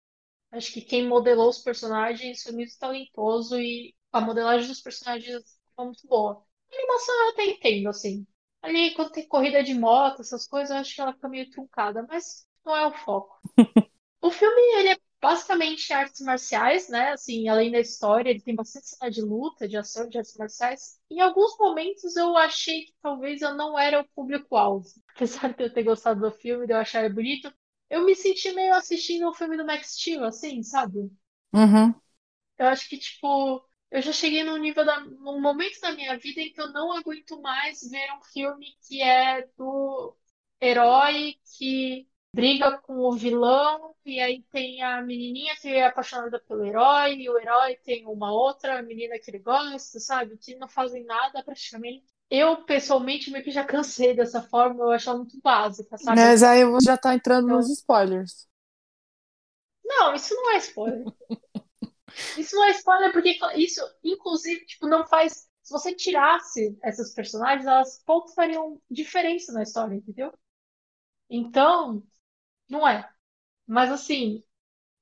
Acho 0.51 0.73
que 0.73 0.81
quem 0.81 1.07
modelou 1.07 1.49
os 1.49 1.59
personagens 1.59 2.43
foi 2.43 2.53
muito 2.53 2.77
talentoso 2.79 3.59
e 3.59 3.95
a 4.11 4.21
modelagem 4.21 4.67
dos 4.69 4.81
personagens 4.81 5.43
foi 5.75 5.85
muito 5.85 6.07
boa. 6.07 6.45
Animação 6.71 7.15
eu 7.23 7.29
até 7.29 7.45
entendo, 7.45 7.89
assim. 7.89 8.25
Ali, 8.61 8.93
quando 8.93 9.11
tem 9.11 9.27
corrida 9.27 9.63
de 9.63 9.73
moto, 9.73 10.21
essas 10.21 10.45
coisas, 10.47 10.69
eu 10.69 10.77
acho 10.77 10.95
que 10.95 11.01
ela 11.01 11.13
fica 11.13 11.29
meio 11.29 11.49
truncada, 11.49 12.05
mas 12.07 12.45
não 12.65 12.75
é 12.75 12.85
o 12.87 12.93
foco. 12.93 13.39
O 14.21 14.29
filme, 14.29 14.61
ele 14.77 14.89
é 14.89 14.97
basicamente 15.21 15.93
artes 15.93 16.21
marciais, 16.21 16.89
né? 16.89 17.11
Assim, 17.11 17.47
além 17.47 17.71
da 17.71 17.79
história, 17.79 18.29
ele 18.29 18.41
tem 18.41 18.55
bastante 18.55 18.89
cena 18.89 19.09
de 19.09 19.21
luta, 19.21 19.67
de 19.67 19.77
ação, 19.77 20.09
de 20.09 20.17
artes 20.17 20.35
marciais. 20.37 20.99
Em 21.09 21.19
alguns 21.19 21.57
momentos 21.57 22.15
eu 22.15 22.35
achei 22.35 22.85
que 22.85 22.93
talvez 23.01 23.41
eu 23.41 23.53
não 23.55 23.77
era 23.77 24.01
o 24.01 24.07
público-alvo. 24.09 24.87
Apesar 25.15 25.53
de 25.53 25.63
eu 25.63 25.73
ter 25.73 25.83
gostado 25.83 26.19
do 26.19 26.31
filme, 26.31 26.65
de 26.67 26.73
eu 26.73 26.77
achar 26.77 27.03
ele 27.03 27.13
bonito, 27.13 27.53
eu 27.89 28.05
me 28.05 28.15
senti 28.15 28.51
meio 28.51 28.73
assistindo 28.73 29.25
o 29.25 29.29
um 29.29 29.33
filme 29.33 29.57
do 29.57 29.65
Max 29.65 29.93
Steel, 29.93 30.23
assim, 30.23 30.61
sabe? 30.63 31.09
Uhum. 31.53 31.93
Eu 32.57 32.67
acho 32.67 32.89
que, 32.89 32.97
tipo, 32.97 33.63
eu 33.91 34.01
já 34.01 34.11
cheguei 34.11 34.43
num 34.43 34.57
nível, 34.57 34.85
da, 34.85 34.99
num 34.99 35.41
momento 35.41 35.79
da 35.81 35.91
minha 35.91 36.17
vida 36.17 36.41
em 36.41 36.53
que 36.53 36.61
eu 36.61 36.71
não 36.71 36.91
aguento 36.93 37.41
mais 37.41 37.81
ver 37.89 38.11
um 38.13 38.23
filme 38.23 38.67
que 38.87 39.01
é 39.01 39.47
do 39.57 40.15
herói 40.61 41.35
que 41.57 42.07
briga 42.31 42.77
com 42.79 42.99
o 42.99 43.11
vilão, 43.13 43.95
e 44.05 44.19
aí 44.19 44.43
tem 44.51 44.83
a 44.83 45.01
menininha 45.01 45.55
que 45.55 45.67
é 45.69 45.85
apaixonada 45.85 46.39
pelo 46.39 46.63
herói, 46.63 47.15
e 47.15 47.29
o 47.29 47.37
herói 47.39 47.75
tem 47.77 48.05
uma 48.05 48.31
outra 48.31 48.81
menina 48.83 49.17
que 49.17 49.31
ele 49.31 49.39
gosta, 49.39 49.99
sabe? 49.99 50.37
Que 50.37 50.55
não 50.55 50.67
fazem 50.67 51.03
nada 51.05 51.43
praticamente. 51.43 52.05
Eu, 52.29 52.57
pessoalmente, 52.57 53.31
meio 53.31 53.43
que 53.43 53.49
já 53.49 53.65
cansei 53.65 54.15
dessa 54.15 54.43
forma, 54.43 54.83
eu 54.83 54.91
acho 54.91 55.09
ela 55.09 55.17
muito 55.17 55.41
básica, 55.41 55.97
sabe? 55.97 56.19
Mas 56.19 56.43
aí 56.43 56.61
já 56.83 56.95
tá 56.95 57.15
entrando 57.15 57.45
então... 57.45 57.57
nos 57.57 57.69
spoilers. 57.71 58.47
Não, 59.83 60.13
isso 60.13 60.35
não 60.35 60.51
é 60.51 60.57
spoiler. 60.57 61.05
isso 62.35 62.55
não 62.55 62.65
é 62.65 62.71
spoiler 62.71 63.11
porque 63.13 63.37
isso, 63.55 63.81
inclusive, 64.03 64.65
tipo, 64.65 64.87
não 64.87 65.05
faz. 65.07 65.47
Se 65.63 65.71
você 65.73 65.95
tirasse 65.95 66.77
essas 66.83 67.13
personagens, 67.13 67.65
elas 67.67 68.01
pouco 68.05 68.33
fariam 68.33 68.81
diferença 68.89 69.51
na 69.53 69.63
história, 69.63 69.95
entendeu? 69.95 70.33
Então, 71.29 72.03
não 72.69 72.87
é. 72.87 73.09
Mas 73.67 73.91
assim, 73.91 74.43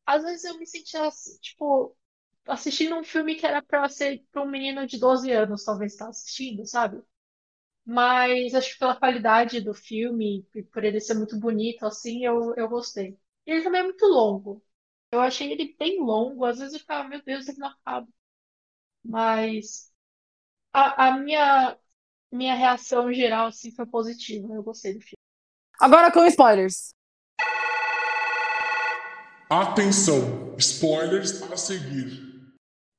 às 0.05 0.23
vezes 0.23 0.45
eu 0.45 0.59
me 0.59 0.67
sentia, 0.67 1.09
tipo, 1.41 1.97
assistindo 2.47 2.95
um 2.97 3.03
filme 3.05 3.35
que 3.35 3.45
era 3.47 3.61
pra 3.63 3.89
ser 3.89 4.25
pra 4.31 4.43
um 4.43 4.49
menino 4.49 4.87
de 4.87 4.99
12 4.99 5.31
anos, 5.31 5.63
talvez, 5.65 5.93
estar 5.93 6.05
tá 6.07 6.11
assistindo, 6.11 6.65
sabe? 6.67 7.03
Mas 7.85 8.53
acho 8.55 8.73
que 8.73 8.79
pela 8.79 8.95
qualidade 8.99 9.61
do 9.61 9.73
filme, 9.73 10.45
por 10.73 10.83
ele 10.83 10.99
ser 11.01 11.15
muito 11.15 11.39
bonito, 11.39 11.85
assim, 11.85 12.25
eu, 12.25 12.53
eu 12.55 12.69
gostei. 12.69 13.17
Ele 13.45 13.63
também 13.63 13.81
é 13.81 13.83
muito 13.85 14.05
longo. 14.07 14.63
Eu 15.11 15.21
achei 15.21 15.51
ele 15.51 15.75
bem 15.79 15.99
longo, 16.01 16.43
às 16.43 16.59
vezes 16.59 16.73
eu 16.73 16.79
ficava, 16.79 17.07
meu 17.07 17.21
Deus, 17.23 17.47
ele 17.47 17.59
não 17.59 17.69
acaba. 17.69 18.07
Mas 19.03 19.91
a, 20.73 21.07
a 21.07 21.17
minha, 21.17 21.77
minha 22.31 22.55
reação 22.55 23.11
geral, 23.13 23.47
assim, 23.47 23.71
foi 23.71 23.85
positiva. 23.85 24.53
Eu 24.53 24.63
gostei 24.63 24.93
do 24.93 24.99
filme. 24.99 25.17
Agora 25.79 26.11
com 26.11 26.25
spoilers. 26.25 26.89
Atenção, 29.49 30.55
spoilers 30.57 31.41
a 31.41 31.55
seguir. 31.55 32.53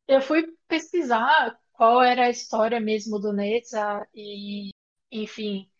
Eu 0.06 0.22
fui 0.22 0.56
pesquisar 0.66 1.60
qual 1.72 2.02
era 2.02 2.24
a 2.24 2.30
história 2.30 2.80
mesmo 2.80 3.18
do 3.18 3.34
Neza 3.34 4.08
e, 4.14 4.70
enfim, 5.12 5.70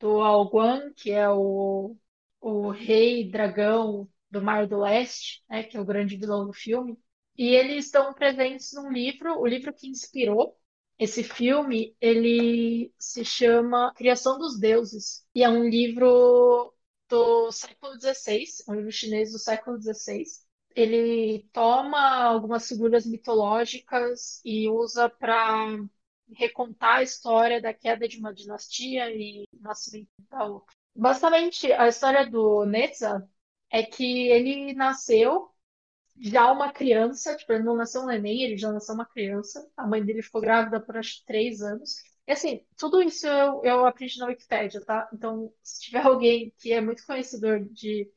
do 0.00 0.22
Alguan, 0.22 0.94
que 0.94 1.10
é 1.10 1.28
o, 1.28 1.94
o 2.40 2.70
rei 2.70 3.30
dragão 3.30 4.08
do 4.34 4.42
Mar 4.42 4.66
do 4.66 4.80
Leste, 4.80 5.42
né, 5.48 5.62
que 5.62 5.76
é 5.76 5.80
o 5.80 5.84
grande 5.84 6.16
vilão 6.16 6.44
do 6.46 6.52
filme. 6.52 6.98
E 7.36 7.48
eles 7.48 7.86
estão 7.86 8.12
presentes 8.12 8.72
num 8.74 8.92
livro, 8.92 9.38
o 9.40 9.46
livro 9.46 9.72
que 9.72 9.88
inspirou 9.88 10.58
esse 10.98 11.24
filme, 11.24 11.96
ele 12.00 12.92
se 12.98 13.24
chama 13.24 13.92
Criação 13.96 14.38
dos 14.38 14.58
Deuses, 14.58 15.26
e 15.34 15.42
é 15.42 15.48
um 15.48 15.68
livro 15.68 16.72
do 17.08 17.50
século 17.50 17.98
XVI, 18.00 18.44
um 18.68 18.74
livro 18.74 18.92
chinês 18.92 19.32
do 19.32 19.38
século 19.38 19.80
XVI. 19.80 20.24
Ele 20.74 21.48
toma 21.52 22.24
algumas 22.24 22.68
figuras 22.68 23.06
mitológicas 23.06 24.40
e 24.44 24.68
usa 24.68 25.08
para 25.08 25.78
recontar 26.32 26.98
a 26.98 27.02
história 27.02 27.60
da 27.60 27.72
queda 27.72 28.08
de 28.08 28.18
uma 28.18 28.32
dinastia 28.32 29.10
e 29.10 29.46
nascimento 29.60 30.08
da 30.30 30.44
outra. 30.44 30.74
Basicamente, 30.96 31.72
a 31.72 31.88
história 31.88 32.28
do 32.28 32.64
Neza 32.64 33.28
é 33.70 33.82
que 33.82 34.28
ele 34.28 34.74
nasceu 34.74 35.50
já 36.18 36.50
uma 36.52 36.72
criança, 36.72 37.36
tipo, 37.36 37.52
ele 37.52 37.64
não 37.64 37.76
nasceu 37.76 38.02
um 38.02 38.06
neném, 38.06 38.42
ele 38.44 38.56
já 38.56 38.72
nasceu 38.72 38.94
uma 38.94 39.06
criança. 39.06 39.68
A 39.76 39.86
mãe 39.86 40.04
dele 40.04 40.22
ficou 40.22 40.40
grávida 40.40 40.80
por 40.80 40.96
acho 40.96 41.24
três 41.26 41.60
anos. 41.62 41.96
E 42.26 42.32
assim, 42.32 42.64
tudo 42.78 43.02
isso 43.02 43.26
eu, 43.26 43.62
eu 43.64 43.86
aprendi 43.86 44.18
na 44.18 44.26
Wikipédia, 44.26 44.80
tá? 44.84 45.08
Então, 45.12 45.52
se 45.62 45.80
tiver 45.82 46.02
alguém 46.06 46.54
que 46.58 46.72
é 46.72 46.80
muito 46.80 47.04
conhecedor 47.06 47.60
de, 47.64 48.10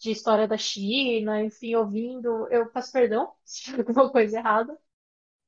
de 0.00 0.10
história 0.12 0.48
da 0.48 0.58
China, 0.58 1.42
enfim, 1.42 1.74
ouvindo, 1.76 2.48
eu 2.50 2.70
peço 2.72 2.92
perdão 2.92 3.34
se 3.44 3.62
tiver 3.64 3.80
alguma 3.88 4.10
coisa 4.12 4.38
errada. 4.38 4.78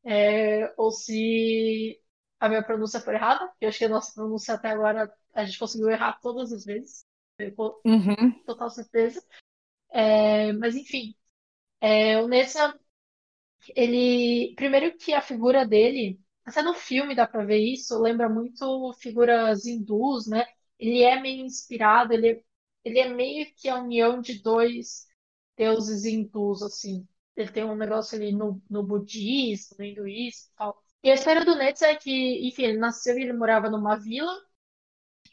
É, 0.05 0.73
ou 0.77 0.91
se 0.93 2.01
a 2.41 2.49
minha 2.49 2.63
pronúncia 2.63 3.01
for 3.01 3.15
errada, 3.15 3.51
eu 3.61 3.69
acho 3.69 3.79
que 3.79 3.85
a 3.87 3.89
nossa 3.89 4.13
pronúncia 4.15 4.55
até 4.55 4.71
agora 4.71 5.13
a 5.35 5.45
gente 5.45 5.59
conseguiu 5.59 5.91
errar 5.91 6.19
todas 6.21 6.53
as 6.53 6.65
vezes. 6.65 7.07
Com 7.39 7.81
uhum. 7.85 8.33
total 8.47 8.71
certeza. 8.71 9.23
É, 9.91 10.53
mas 10.55 10.77
enfim, 10.77 11.15
é, 11.81 12.21
o 12.23 12.29
Nessa, 12.29 12.79
ele. 13.75 14.55
Primeiro 14.57 14.97
que 14.97 15.13
a 15.15 15.21
figura 15.23 15.67
dele 15.67 16.21
até 16.45 16.63
no 16.63 16.75
filme 16.75 17.15
dá 17.15 17.27
pra 17.27 17.45
ver 17.45 17.59
isso, 17.59 17.99
lembra 18.01 18.29
muito 18.29 18.93
figuras 18.95 19.67
hindus, 19.67 20.27
né? 20.27 20.45
Ele 20.79 21.03
é 21.03 21.21
meio 21.21 21.45
inspirado, 21.45 22.13
ele, 22.13 22.29
é, 22.31 22.43
ele 22.85 22.99
é 22.99 23.09
meio 23.09 23.47
que 23.57 23.69
a 23.69 23.77
união 23.81 24.21
de 24.21 24.43
dois 24.43 25.07
deuses 25.57 26.05
hindus, 26.05 26.63
assim. 26.63 27.07
Ele 27.37 27.51
tem 27.51 27.65
um 27.65 27.77
negócio 27.77 28.17
ali 28.17 28.33
no, 28.33 28.63
no 28.71 28.83
budismo, 28.83 29.77
no 29.79 29.85
hinduísmo 29.85 30.51
e 30.53 30.57
tal. 30.57 30.83
E 31.03 31.11
a 31.11 31.15
história 31.15 31.45
do 31.45 31.55
Netz 31.57 31.83
é 31.83 31.95
que, 31.97 32.47
enfim, 32.49 32.65
ele 32.65 32.79
nasceu 32.79 33.19
e 33.19 33.23
ele 33.23 33.33
morava 33.33 33.71
numa 33.71 33.97
vila, 33.97 34.33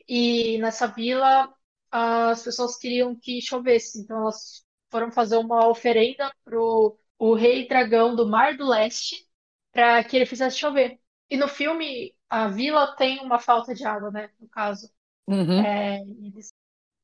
e 0.08 0.58
nessa 0.60 0.88
vila 0.88 1.54
as 1.92 2.44
pessoas 2.44 2.78
queriam 2.78 3.16
que 3.16 3.42
chovesse, 3.42 4.00
então 4.00 4.22
elas 4.22 4.66
foram 4.90 5.12
fazer 5.12 5.38
uma 5.38 5.68
oferenda 5.68 6.34
pro 6.44 6.98
o 7.20 7.36
rei 7.36 7.68
dragão 7.68 8.16
do 8.16 8.28
Mar 8.28 8.58
do 8.58 8.68
Leste 8.68 9.28
para 9.72 10.04
que 10.04 10.16
ele 10.16 10.26
fizesse 10.26 10.58
chover. 10.58 11.00
E 11.30 11.38
no 11.38 11.48
filme, 11.48 12.16
a 12.28 12.48
vila 12.48 12.96
tem 12.96 13.20
uma 13.20 13.38
falta 13.38 13.76
de 13.76 13.86
água, 13.86 14.10
né? 14.10 14.32
No 14.40 14.50
caso. 14.50 14.92
Uhum. 15.28 15.64
É, 15.64 16.02
eles, 16.02 16.54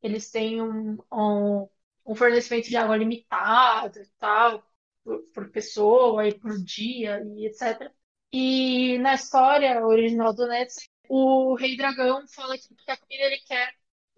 eles 0.01 0.31
têm 0.31 0.61
um, 0.61 0.97
um, 1.13 1.69
um, 2.05 2.15
fornecimento 2.15 2.67
de 2.67 2.75
água 2.75 2.97
limitado 2.97 3.99
e 3.99 4.07
tal, 4.17 4.63
por, 5.03 5.19
por 5.33 5.51
pessoa 5.51 6.27
e 6.27 6.33
por 6.33 6.57
dia 6.57 7.21
e 7.35 7.45
etc. 7.45 7.91
E 8.33 8.97
na 8.97 9.13
história 9.13 9.85
original 9.85 10.33
do 10.33 10.47
Netflix, 10.47 10.89
o 11.07 11.55
Rei 11.55 11.77
Dragão 11.77 12.27
fala 12.27 12.57
que 12.57 12.91
a 12.91 12.97
comida 12.97 13.23
ele 13.23 13.37
quer 13.45 13.71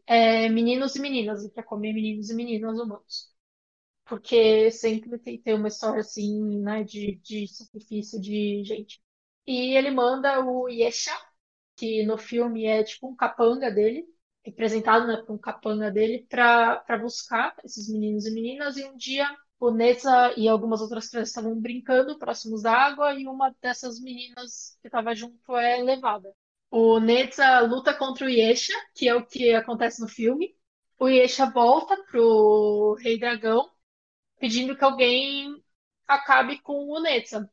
é, 0.10 0.50
meninos 0.50 0.96
e 0.96 1.02
meninas, 1.02 1.42
ele 1.44 1.52
quer 1.54 1.64
comer 1.66 1.94
meninos 1.94 2.30
e 2.32 2.36
meninas 2.36 2.80
humanos. 2.80 3.30
Porque 4.06 4.72
sempre 4.72 5.20
tem 5.20 5.42
ter 5.42 5.54
uma 5.56 5.68
história 5.70 6.02
assim, 6.02 6.60
né, 6.62 6.84
de, 6.84 7.18
de 7.24 7.48
sacrifício 7.48 8.20
de 8.22 8.64
gente. 8.66 9.02
E 9.48 9.76
ele 9.78 9.92
manda 9.92 10.40
o 10.46 10.70
Yesha, 10.70 11.12
que 11.76 12.06
no 12.06 12.18
filme 12.18 12.66
é 12.66 12.84
tipo 12.84 13.08
um 13.10 13.16
capanga 13.16 13.72
dele, 13.72 14.06
representado 14.46 15.08
né, 15.08 15.18
por 15.26 15.34
um 15.36 15.38
capanga 15.38 15.92
dele, 15.92 16.26
para 16.30 16.98
buscar 17.02 17.56
esses 17.64 17.90
meninos 17.90 18.26
e 18.26 18.32
meninas. 18.32 18.78
E 18.78 18.86
um 18.86 18.98
dia 18.98 19.28
o 19.60 19.72
Neza 19.72 20.34
e 20.38 20.48
algumas 20.48 20.82
outras 20.82 21.10
crianças 21.10 21.30
estavam 21.30 21.60
brincando 21.60 22.18
próximos 22.20 22.64
da 22.64 22.74
água 22.74 23.14
e 23.14 23.28
uma 23.28 23.56
dessas 23.62 24.00
meninas 24.02 24.78
que 24.82 24.88
estava 24.88 25.14
junto 25.16 25.56
é 25.58 25.82
levada. 25.84 26.34
O 26.72 27.00
Neza 27.00 27.62
luta 27.62 27.94
contra 27.94 28.26
o 28.26 28.30
Yesha, 28.30 28.74
que 28.96 29.08
é 29.08 29.16
o 29.16 29.26
que 29.26 29.54
acontece 29.54 30.02
no 30.02 30.08
filme. 30.08 30.56
O 31.00 31.08
Yesha 31.08 31.46
volta 31.52 31.96
pro 32.06 32.96
Rei 33.02 33.20
Dragão, 33.20 33.70
pedindo 34.40 34.78
que 34.78 34.84
alguém 34.84 35.64
acabe 36.08 36.60
com 36.62 36.74
o 36.90 37.00
Neza 37.02 37.52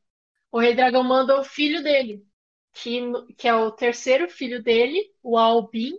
o 0.53 0.61
Rei 0.61 0.75
Dragão 0.75 1.05
manda 1.05 1.39
o 1.41 1.45
filho 1.45 1.83
dele, 1.83 2.27
que, 2.73 3.01
que 3.37 3.49
é 3.49 3.55
o 3.55 3.71
terceiro 3.73 4.29
filho 4.31 4.63
dele, 4.63 5.15
o 5.23 5.39
Albin, 5.39 5.95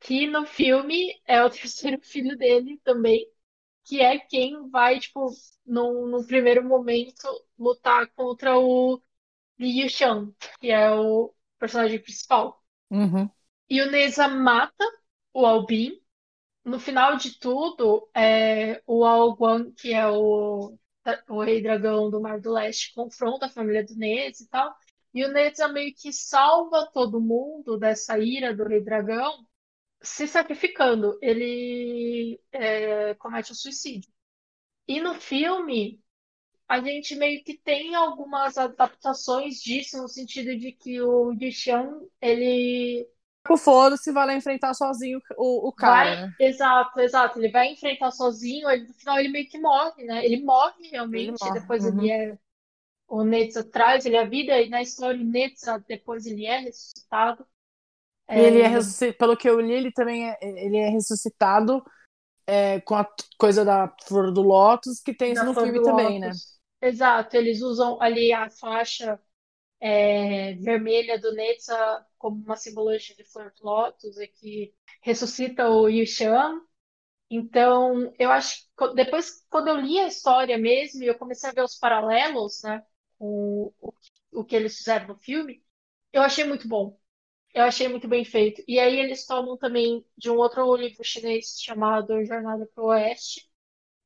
que 0.00 0.26
no 0.26 0.46
filme 0.46 1.20
é 1.26 1.42
o 1.42 1.50
terceiro 1.50 2.00
filho 2.02 2.36
dele 2.36 2.78
também, 2.84 3.30
que 3.84 4.00
é 4.00 4.18
quem 4.18 4.68
vai, 4.70 5.00
tipo, 5.00 5.30
no, 5.66 6.08
no 6.08 6.26
primeiro 6.26 6.64
momento, 6.64 7.26
lutar 7.58 8.08
contra 8.14 8.58
o 8.58 9.02
Liu 9.58 9.88
Shan, 9.90 10.32
que 10.60 10.70
é 10.70 10.90
o 10.92 11.34
personagem 11.58 12.00
principal. 12.00 12.62
Uhum. 12.90 13.28
E 13.68 13.82
o 13.82 13.90
Neza 13.90 14.28
mata 14.28 14.84
o 15.32 15.44
Albin. 15.44 15.92
No 16.64 16.78
final 16.78 17.16
de 17.16 17.38
tudo, 17.38 18.10
é, 18.14 18.82
o 18.86 19.34
Guan, 19.34 19.72
que 19.72 19.92
é 19.92 20.06
o 20.08 20.78
o 21.28 21.42
Rei 21.42 21.62
Dragão 21.62 22.10
do 22.10 22.20
Mar 22.20 22.40
do 22.40 22.52
Leste 22.52 22.92
confronta 22.94 23.46
a 23.46 23.50
família 23.50 23.84
do 23.84 23.96
Nez 23.96 24.40
e 24.40 24.48
tal. 24.48 24.74
E 25.14 25.24
o 25.24 25.32
Neza 25.32 25.68
meio 25.68 25.94
que 25.94 26.12
salva 26.12 26.90
todo 26.92 27.20
mundo 27.20 27.78
dessa 27.78 28.18
ira 28.18 28.54
do 28.54 28.64
Rei 28.64 28.82
Dragão 28.82 29.46
se 30.02 30.26
sacrificando. 30.26 31.18
Ele 31.22 32.40
é, 32.52 33.14
comete 33.14 33.52
o 33.52 33.54
suicídio. 33.54 34.10
E 34.86 35.00
no 35.00 35.14
filme, 35.14 36.00
a 36.68 36.80
gente 36.80 37.16
meio 37.16 37.42
que 37.42 37.56
tem 37.56 37.94
algumas 37.94 38.58
adaptações 38.58 39.56
disso, 39.60 40.00
no 40.02 40.08
sentido 40.08 40.56
de 40.56 40.72
que 40.72 41.00
o 41.00 41.32
Yishan, 41.32 42.00
ele 42.20 43.08
o 43.48 43.56
foda-se 43.56 44.12
vai 44.12 44.26
lá 44.26 44.34
enfrentar 44.34 44.74
sozinho 44.74 45.20
o, 45.38 45.68
o 45.68 45.72
cara. 45.72 46.10
vai, 46.10 46.26
né? 46.26 46.34
exato, 46.38 47.00
exato, 47.00 47.38
ele 47.38 47.50
vai 47.50 47.72
enfrentar 47.72 48.10
sozinho, 48.10 48.68
ele, 48.68 48.86
no 48.86 48.92
final 48.92 49.18
ele 49.18 49.30
meio 49.30 49.48
que 49.48 49.58
morre, 49.58 50.04
né? 50.04 50.22
Ele 50.22 50.42
morre 50.44 50.88
realmente, 50.90 51.30
Ele 51.30 51.36
morre, 51.40 51.60
depois 51.60 51.84
uhum. 51.84 51.98
ele 51.98 52.10
é 52.10 52.38
o 53.08 53.24
Netza 53.24 53.64
traz 53.64 54.04
ele 54.04 54.18
a 54.18 54.24
vida 54.24 54.60
e 54.60 54.68
na 54.68 54.82
história 54.82 55.18
o 55.18 55.24
Netza 55.24 55.82
depois 55.88 56.26
ele 56.26 56.44
é 56.44 56.58
ressuscitado. 56.58 57.46
E 58.30 58.38
ele 58.38 58.60
é 58.60 58.66
ressuscitado, 58.66 59.16
pelo 59.16 59.36
que 59.36 59.48
eu 59.48 59.58
li, 59.58 59.72
ele 59.72 59.90
também 59.90 60.28
é, 60.28 60.36
ele 60.42 60.76
é 60.76 60.90
ressuscitado 60.90 61.82
é, 62.46 62.80
com 62.82 62.94
a 62.94 63.08
coisa 63.38 63.64
da 63.64 63.90
flor 64.06 64.30
do 64.30 64.42
lótus, 64.42 65.00
que 65.00 65.14
tem 65.14 65.32
isso 65.32 65.44
no 65.44 65.54
filme 65.54 65.82
também, 65.82 66.20
né? 66.20 66.32
Exato, 66.80 67.36
eles 67.36 67.60
usam 67.60 68.00
ali 68.00 68.32
a 68.32 68.48
faixa 68.50 69.20
é, 69.80 70.54
vermelha 70.56 71.18
do 71.20 71.32
Netza 71.34 72.06
como 72.18 72.42
uma 72.44 72.56
simbologia 72.56 73.16
de 73.16 73.24
Flor 73.24 73.52
do 73.56 73.64
Lótus 73.66 74.18
e 74.18 74.28
que 74.28 74.74
ressuscita 75.02 75.68
o 75.70 75.88
Yushan. 75.88 76.60
Então, 77.30 78.12
eu 78.18 78.30
acho 78.32 78.64
que 78.78 78.94
depois, 78.94 79.44
quando 79.50 79.68
eu 79.68 79.76
li 79.78 79.98
a 80.00 80.08
história 80.08 80.58
mesmo, 80.58 81.04
eu 81.04 81.18
comecei 81.18 81.50
a 81.50 81.52
ver 81.52 81.62
os 81.64 81.76
paralelos, 81.78 82.62
né, 82.64 82.84
com 83.18 83.72
o, 83.80 83.94
o 84.32 84.44
que 84.44 84.56
eles 84.56 84.76
fizeram 84.78 85.08
no 85.08 85.16
filme, 85.18 85.62
eu 86.12 86.22
achei 86.22 86.44
muito 86.44 86.68
bom. 86.68 86.98
Eu 87.54 87.64
achei 87.64 87.88
muito 87.88 88.08
bem 88.08 88.24
feito. 88.24 88.62
E 88.68 88.78
aí 88.80 88.98
eles 88.98 89.26
tomam 89.26 89.56
também 89.58 90.04
de 90.16 90.30
um 90.30 90.36
outro 90.38 90.74
livro 90.76 91.04
chinês 91.04 91.56
chamado 91.60 92.24
Jornada 92.24 92.66
para 92.74 92.84
o 92.84 92.88
Oeste, 92.88 93.47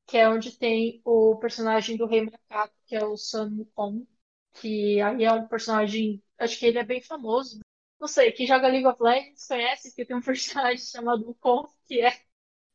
que 0.05 0.17
é 0.17 0.29
onde 0.29 0.57
tem 0.57 1.01
o 1.05 1.35
personagem 1.37 1.97
do 1.97 2.05
Rei 2.05 2.21
Macaco, 2.21 2.75
que 2.85 2.95
é 2.95 3.03
o 3.05 3.17
Sun 3.17 3.57
Wukong, 3.59 4.07
que 4.53 5.01
aí 5.01 5.23
é 5.23 5.31
um 5.31 5.47
personagem, 5.47 6.23
acho 6.37 6.59
que 6.59 6.65
ele 6.65 6.79
é 6.79 6.83
bem 6.83 7.01
famoso. 7.01 7.59
Não 7.99 8.07
sei, 8.07 8.31
quem 8.31 8.45
joga 8.47 8.67
League 8.67 8.85
of 8.87 9.01
Legends 9.01 9.45
conhece 9.47 9.93
que 9.95 10.05
tem 10.05 10.15
um 10.15 10.21
personagem 10.23 10.85
chamado 10.85 11.25
Wukong, 11.27 11.69
que 11.87 12.01
é 12.01 12.21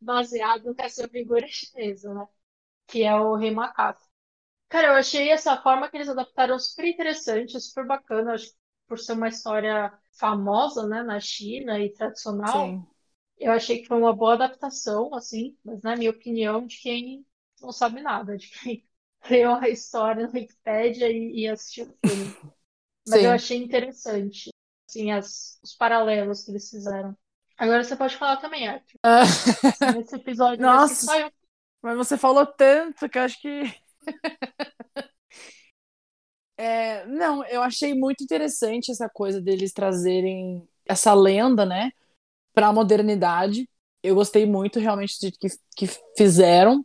baseado 0.01 0.75
nessa 0.75 1.09
figura 1.09 1.47
chinesa, 1.49 2.13
né? 2.15 2.27
Que 2.87 3.05
é 3.05 3.15
o 3.17 3.37
Rei 3.37 3.51
Macaco. 3.51 4.03
Cara, 4.69 4.89
eu 4.89 4.93
achei 4.95 5.31
essa 5.31 5.57
forma 5.63 5.89
que 5.91 5.97
eles 5.97 6.09
adaptaram 6.09 6.59
super 6.59 6.87
interessante, 6.87 7.61
super 7.61 7.87
bacana, 7.87 8.35
acho 8.35 8.47
que 8.51 8.57
por 8.87 8.99
ser 8.99 9.13
uma 9.13 9.29
história 9.29 9.93
famosa, 10.19 10.87
né, 10.87 11.03
na 11.03 11.21
China 11.21 11.79
e 11.79 11.93
tradicional. 11.93 12.69
Sim. 12.69 12.87
Eu 13.39 13.53
achei 13.53 13.81
que 13.83 13.89
foi 13.89 13.99
uma 13.99 14.15
boa 14.15 14.35
adaptação, 14.35 15.15
assim, 15.15 15.57
mas 15.65 15.81
na 15.83 15.97
minha 15.97 16.11
opinião, 16.11 16.67
de 16.67 16.79
quem 16.81 17.27
não 17.61 17.73
sabe 17.73 18.01
nada, 18.03 18.37
de 18.37 18.49
quem 18.51 18.87
leu 19.31 19.55
a 19.55 19.69
história 19.69 20.27
na 20.27 20.33
Wikipédia 20.33 21.11
e, 21.11 21.43
e 21.43 21.49
assistiu 21.49 21.87
o 21.87 21.99
filme. 22.05 22.37
Mas 23.07 23.25
eu 23.25 23.31
Sim. 23.31 23.37
achei 23.37 23.59
interessante, 23.59 24.51
assim, 24.89 25.13
as, 25.13 25.59
os 25.63 25.75
paralelos 25.75 26.45
que 26.45 26.51
eles 26.53 26.71
fizeram. 26.71 27.17
Agora 27.59 27.85
você 27.85 27.97
pode 27.97 28.17
falar 28.17 28.39
também, 28.39 28.69
Arthur. 28.69 28.99
Ah, 29.03 29.25
Nesse 29.89 30.17
episódio 30.17 30.65
Nossa. 30.65 31.07
só 31.07 31.19
eu. 31.19 31.33
mas 31.83 31.97
você 31.97 32.17
falou 32.19 32.47
tanto 32.47 33.09
que 33.09 33.19
eu 33.19 33.23
acho 33.23 33.41
que. 33.41 33.63
É, 36.57 37.07
não, 37.07 37.45
eu 37.47 37.63
achei 37.63 37.95
muito 37.95 38.23
interessante 38.25 38.91
essa 38.91 39.09
coisa 39.09 39.41
deles 39.41 39.73
trazerem 39.73 40.69
essa 40.87 41.15
lenda, 41.15 41.65
né, 41.65 41.93
para 42.59 42.67
a 42.67 42.73
modernidade. 42.73 43.69
Eu 44.03 44.17
gostei 44.17 44.45
muito 44.45 44.81
realmente 44.81 45.17
de 45.21 45.31
que, 45.31 45.47
que 45.77 45.87
fizeram. 46.17 46.85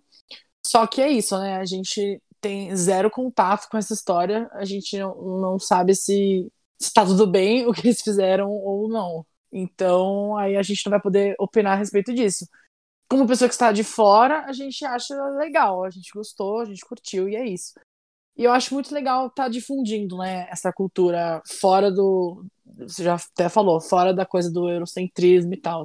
Só 0.63 0.86
que 0.86 1.01
é 1.01 1.10
isso, 1.10 1.36
né? 1.39 1.58
A 1.58 1.65
gente 1.65 2.22
tem 2.39 2.75
zero 2.75 3.10
contato 3.10 3.68
com 3.72 3.77
essa 3.77 3.92
história. 3.92 4.48
A 4.53 4.65
gente 4.65 4.96
não, 5.00 5.15
não 5.42 5.60
sabe 5.60 5.96
se 5.96 6.48
está 6.80 7.03
tudo 7.03 7.25
bem 7.25 7.65
o 7.68 7.74
que 7.74 7.88
eles 7.88 8.03
fizeram 8.03 8.51
ou 8.51 8.88
não. 8.88 9.25
Então, 9.52 10.38
aí 10.38 10.56
a 10.56 10.62
gente 10.62 10.86
não 10.86 10.91
vai 10.91 11.02
poder 11.02 11.36
opinar 11.39 11.74
a 11.74 11.78
respeito 11.78 12.13
disso. 12.13 12.45
Como 13.10 13.26
pessoa 13.26 13.50
que 13.50 13.56
está 13.56 13.71
de 13.71 13.84
fora, 13.84 14.45
a 14.45 14.54
gente 14.54 14.86
acha 14.86 15.15
legal, 15.39 15.84
a 15.84 15.89
gente 15.89 16.12
gostou, 16.13 16.60
a 16.60 16.65
gente 16.65 16.86
curtiu 16.86 17.28
e 17.28 17.36
é 17.36 17.48
isso. 17.48 17.74
E 18.38 18.43
eu 18.43 18.52
acho 18.52 18.76
muito 18.76 18.93
legal 18.93 19.28
estar 19.28 19.48
difundindo, 19.50 20.17
né, 20.17 20.48
essa 20.52 20.71
cultura 20.71 21.41
fora 21.60 21.91
do. 21.91 22.45
Você 22.65 23.04
já 23.04 23.15
até 23.15 23.49
falou, 23.49 23.80
fora 23.82 24.13
da 24.13 24.26
coisa 24.26 24.52
do 24.52 24.69
eurocentrismo 24.69 25.54
e 25.54 25.58
tal. 25.58 25.84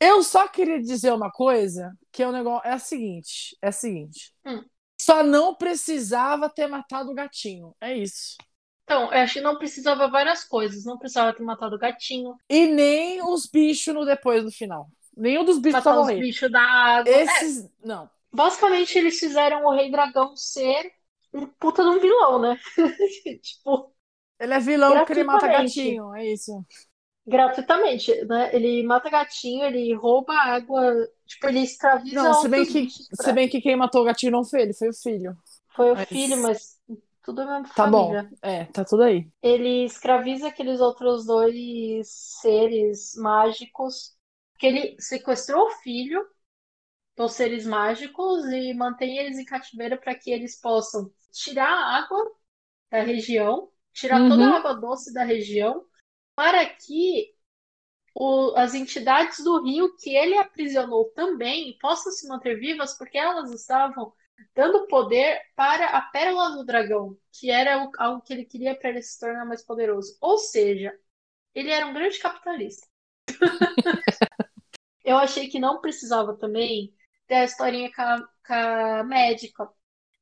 Eu 0.00 0.22
só 0.22 0.48
queria 0.48 0.80
dizer 0.80 1.12
uma 1.12 1.30
coisa, 1.30 1.92
que 2.10 2.22
é 2.22 2.28
o 2.28 2.32
negócio. 2.32 2.68
É 2.68 2.72
a 2.72 2.78
seguinte: 2.78 3.56
é 3.60 3.68
a 3.68 3.72
seguinte. 3.72 4.32
Hum. 4.44 4.64
Só 5.00 5.22
não 5.22 5.54
precisava 5.54 6.48
ter 6.48 6.66
matado 6.66 7.10
o 7.10 7.14
gatinho. 7.14 7.74
É 7.80 7.96
isso. 7.96 8.36
Então, 8.84 9.04
eu 9.04 9.20
acho 9.20 9.34
que 9.34 9.40
não 9.40 9.56
precisava 9.56 10.08
várias 10.08 10.44
coisas. 10.44 10.84
Não 10.84 10.98
precisava 10.98 11.32
ter 11.32 11.42
matado 11.42 11.76
o 11.76 11.78
gatinho, 11.78 12.36
E 12.48 12.66
nem 12.66 13.22
os 13.22 13.46
bichos 13.46 13.94
no 13.94 14.04
depois 14.04 14.42
do 14.42 14.50
final. 14.50 14.88
Nenhum 15.16 15.44
dos 15.44 15.58
bichos 15.58 15.84
matar 15.84 16.00
os 16.00 16.08
bichos 16.08 16.50
da 16.50 16.60
água. 16.60 17.12
É, 17.12 17.22
Esses. 17.22 17.70
Não. 17.84 18.10
basicamente, 18.32 18.98
eles 18.98 19.18
fizeram 19.18 19.64
o 19.64 19.72
Rei 19.72 19.90
Dragão 19.90 20.36
ser 20.36 20.92
um 21.32 21.46
puta 21.46 21.82
de 21.82 21.88
um 21.88 22.00
vilão, 22.00 22.40
né? 22.40 22.58
Tipo, 23.42 23.92
Ele 24.40 24.54
é 24.54 24.58
vilão 24.60 24.96
porque 24.98 25.12
ele 25.12 25.24
mata 25.24 25.46
gatinho. 25.46 26.14
É 26.14 26.26
isso. 26.32 26.64
gratuitamente, 27.26 28.12
né? 28.24 28.54
Ele 28.54 28.82
mata 28.84 29.10
gatinho, 29.10 29.64
ele 29.64 29.94
rouba 29.94 30.32
água, 30.34 30.82
tipo, 31.26 31.46
ele 31.46 31.60
escraviza 31.60 32.22
Não, 32.22 32.34
se 32.34 32.48
bem, 32.48 32.64
que, 32.66 32.88
pra- 33.16 33.26
se 33.26 33.32
bem 33.32 33.48
que 33.48 33.60
quem 33.60 33.76
matou 33.76 34.02
o 34.02 34.04
gatinho 34.04 34.32
não 34.32 34.44
foi 34.44 34.62
ele, 34.62 34.74
foi 34.74 34.88
o 34.88 34.94
filho. 34.94 35.36
Foi 35.76 35.92
o 35.92 35.94
mas- 35.94 36.08
filho, 36.08 36.36
mas 36.38 36.80
tudo 37.22 37.42
é 37.42 37.46
mesmo 37.46 37.74
Tá 37.74 37.86
bom. 37.86 38.06
família. 38.08 38.30
É, 38.42 38.64
tá 38.64 38.84
tudo 38.84 39.02
aí. 39.04 39.28
Ele 39.42 39.84
escraviza 39.84 40.48
aqueles 40.48 40.80
outros 40.80 41.26
dois 41.26 42.08
seres 42.40 43.14
mágicos, 43.16 44.16
que 44.58 44.66
ele 44.66 44.96
sequestrou 44.98 45.66
o 45.66 45.70
filho 45.82 46.26
dos 47.16 47.32
seres 47.32 47.66
mágicos 47.66 48.44
e 48.46 48.72
mantém 48.74 49.18
eles 49.18 49.38
em 49.38 49.44
cativeiro 49.44 49.98
para 50.00 50.14
que 50.14 50.30
eles 50.30 50.58
possam 50.60 51.10
tirar 51.32 51.68
a 51.70 51.98
água 51.98 52.18
da 52.90 53.02
região, 53.02 53.68
tirar 53.92 54.26
toda 54.26 54.44
Uhum. 54.44 54.48
a 54.48 54.56
água 54.58 54.74
doce 54.74 55.12
da 55.12 55.24
região, 55.24 55.84
para 56.34 56.66
que 56.66 57.34
o- 58.14 58.54
as 58.56 58.74
entidades 58.74 59.42
do 59.44 59.62
rio 59.64 59.96
que 59.96 60.14
ele 60.16 60.36
aprisionou 60.36 61.06
também 61.14 61.76
possam 61.80 62.12
se 62.12 62.28
manter 62.28 62.58
vivas, 62.58 62.96
porque 62.96 63.18
elas 63.18 63.52
estavam 63.52 64.12
dando 64.54 64.86
poder 64.88 65.40
para 65.56 65.86
a 65.88 66.02
Pérola 66.02 66.50
do 66.56 66.64
Dragão, 66.64 67.16
que 67.32 67.50
era 67.50 67.84
o- 67.84 67.92
algo 67.98 68.22
que 68.22 68.32
ele 68.32 68.44
queria 68.44 68.74
para 68.76 68.90
ele 68.90 69.02
se 69.02 69.18
tornar 69.18 69.44
mais 69.44 69.62
poderoso. 69.64 70.16
Ou 70.20 70.38
seja, 70.38 70.92
ele 71.54 71.70
era 71.70 71.86
um 71.86 71.94
grande 71.94 72.18
capitalista. 72.20 72.86
Eu 75.04 75.16
achei 75.18 75.48
que 75.48 75.58
não 75.58 75.80
precisava 75.80 76.36
também 76.36 76.94
ter 77.26 77.36
a 77.36 77.44
historinha 77.44 77.92
com 77.92 78.02
a, 78.02 78.18
com 78.46 78.52
a 78.54 79.04
médica, 79.04 79.68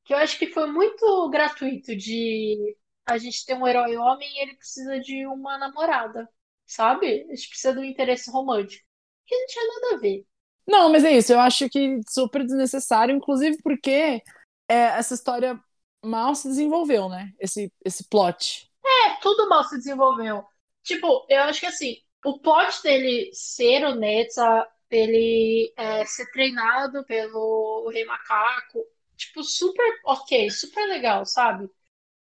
que 0.04 0.14
eu 0.14 0.18
acho 0.18 0.38
que 0.38 0.48
foi 0.52 0.70
muito 0.70 1.28
gratuito 1.30 1.96
de 1.96 2.76
a 3.08 3.16
gente 3.16 3.44
ter 3.46 3.54
um 3.54 3.66
herói 3.66 3.96
homem 3.96 4.28
e 4.36 4.42
ele 4.42 4.54
precisa 4.54 5.00
de 5.00 5.26
uma 5.26 5.56
namorada, 5.56 6.28
sabe? 6.66 7.26
A 7.30 7.34
gente 7.34 7.48
precisa 7.48 7.72
de 7.72 7.80
um 7.80 7.84
interesse 7.84 8.30
romântico. 8.30 8.86
Que 9.26 9.36
não 9.36 9.46
tinha 9.46 9.66
nada 9.66 9.96
a 9.96 9.98
ver. 9.98 10.26
Não, 10.66 10.92
mas 10.92 11.04
é 11.04 11.12
isso. 11.12 11.32
Eu 11.32 11.40
acho 11.40 11.68
que 11.70 12.00
super 12.08 12.44
desnecessário, 12.44 13.16
inclusive 13.16 13.56
porque 13.62 14.22
é, 14.68 14.74
essa 14.98 15.14
história 15.14 15.58
mal 16.04 16.34
se 16.34 16.48
desenvolveu, 16.48 17.08
né? 17.08 17.32
Esse, 17.40 17.72
esse 17.82 18.06
plot. 18.08 18.70
É, 18.84 19.16
tudo 19.22 19.48
mal 19.48 19.64
se 19.64 19.78
desenvolveu. 19.78 20.44
Tipo, 20.82 21.26
eu 21.30 21.42
acho 21.44 21.60
que 21.60 21.66
assim, 21.66 21.96
o 22.24 22.38
plot 22.38 22.82
dele 22.82 23.30
ser 23.32 23.84
o 23.86 23.94
Netza, 23.94 24.66
dele 24.90 25.72
é, 25.76 26.04
ser 26.04 26.30
treinado 26.30 27.04
pelo 27.04 27.88
Rei 27.90 28.04
Macaco, 28.04 28.84
tipo, 29.16 29.42
super 29.42 30.00
ok, 30.04 30.50
super 30.50 30.86
legal, 30.86 31.24
sabe? 31.24 31.68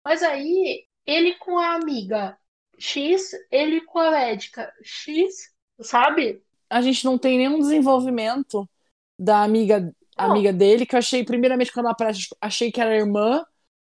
Mas 0.06 0.22
aí, 0.22 0.84
ele 1.04 1.34
com 1.34 1.58
a 1.58 1.74
amiga 1.74 2.38
X, 2.78 3.32
ele 3.50 3.80
com 3.80 3.98
a 3.98 4.12
médica 4.12 4.72
X, 4.80 5.52
sabe? 5.80 6.40
A 6.70 6.80
gente 6.80 7.04
não 7.04 7.18
tem 7.18 7.36
nenhum 7.36 7.58
desenvolvimento 7.58 8.70
da 9.18 9.42
amiga, 9.42 9.92
amiga 10.16 10.52
dele, 10.52 10.86
que 10.86 10.94
eu 10.94 11.00
achei, 11.00 11.24
primeiramente, 11.24 11.72
quando 11.72 11.86
ela 11.86 11.92
aparece, 11.92 12.28
achei 12.40 12.70
que 12.70 12.80
era 12.80 12.94
irmã. 12.94 13.44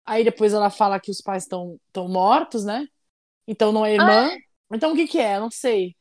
Aí 0.07 0.24
depois 0.24 0.55
ela 0.55 0.70
fala 0.70 0.98
que 0.98 1.11
os 1.11 1.20
pais 1.20 1.42
estão 1.42 1.79
mortos, 2.09 2.64
né? 2.64 2.88
Então 3.46 3.70
não 3.70 3.85
é 3.85 3.92
irmã. 3.92 4.31
Então 4.72 4.94
o 4.94 4.96
que 4.96 5.07
que 5.07 5.18
é? 5.18 5.38
Não 5.38 5.50
sei. 5.50 5.94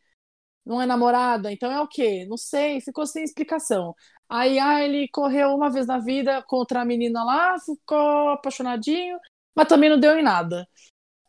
Não 0.66 0.82
é 0.82 0.86
namorada? 0.86 1.52
Então 1.52 1.70
é 1.70 1.82
o 1.82 1.90
quê? 1.90 2.26
Não 2.26 2.38
sei. 2.38 2.80
Ficou 2.80 3.06
sem 3.06 3.22
explicação. 3.22 3.94
Aí 4.30 4.58
ah, 4.60 4.82
ele 4.82 5.10
correu 5.10 5.54
uma 5.54 5.70
vez 5.70 5.86
na 5.86 6.00
vida 6.00 6.42
contra 6.44 6.82
a 6.82 6.86
menina 6.86 7.22
lá, 7.22 7.60
ficou 7.60 8.30
apaixonadinho, 8.30 9.20
mas 9.56 9.68
também 9.68 9.90
não 9.90 10.00
deu 10.00 10.18
em 10.18 10.24
nada. 10.24 10.68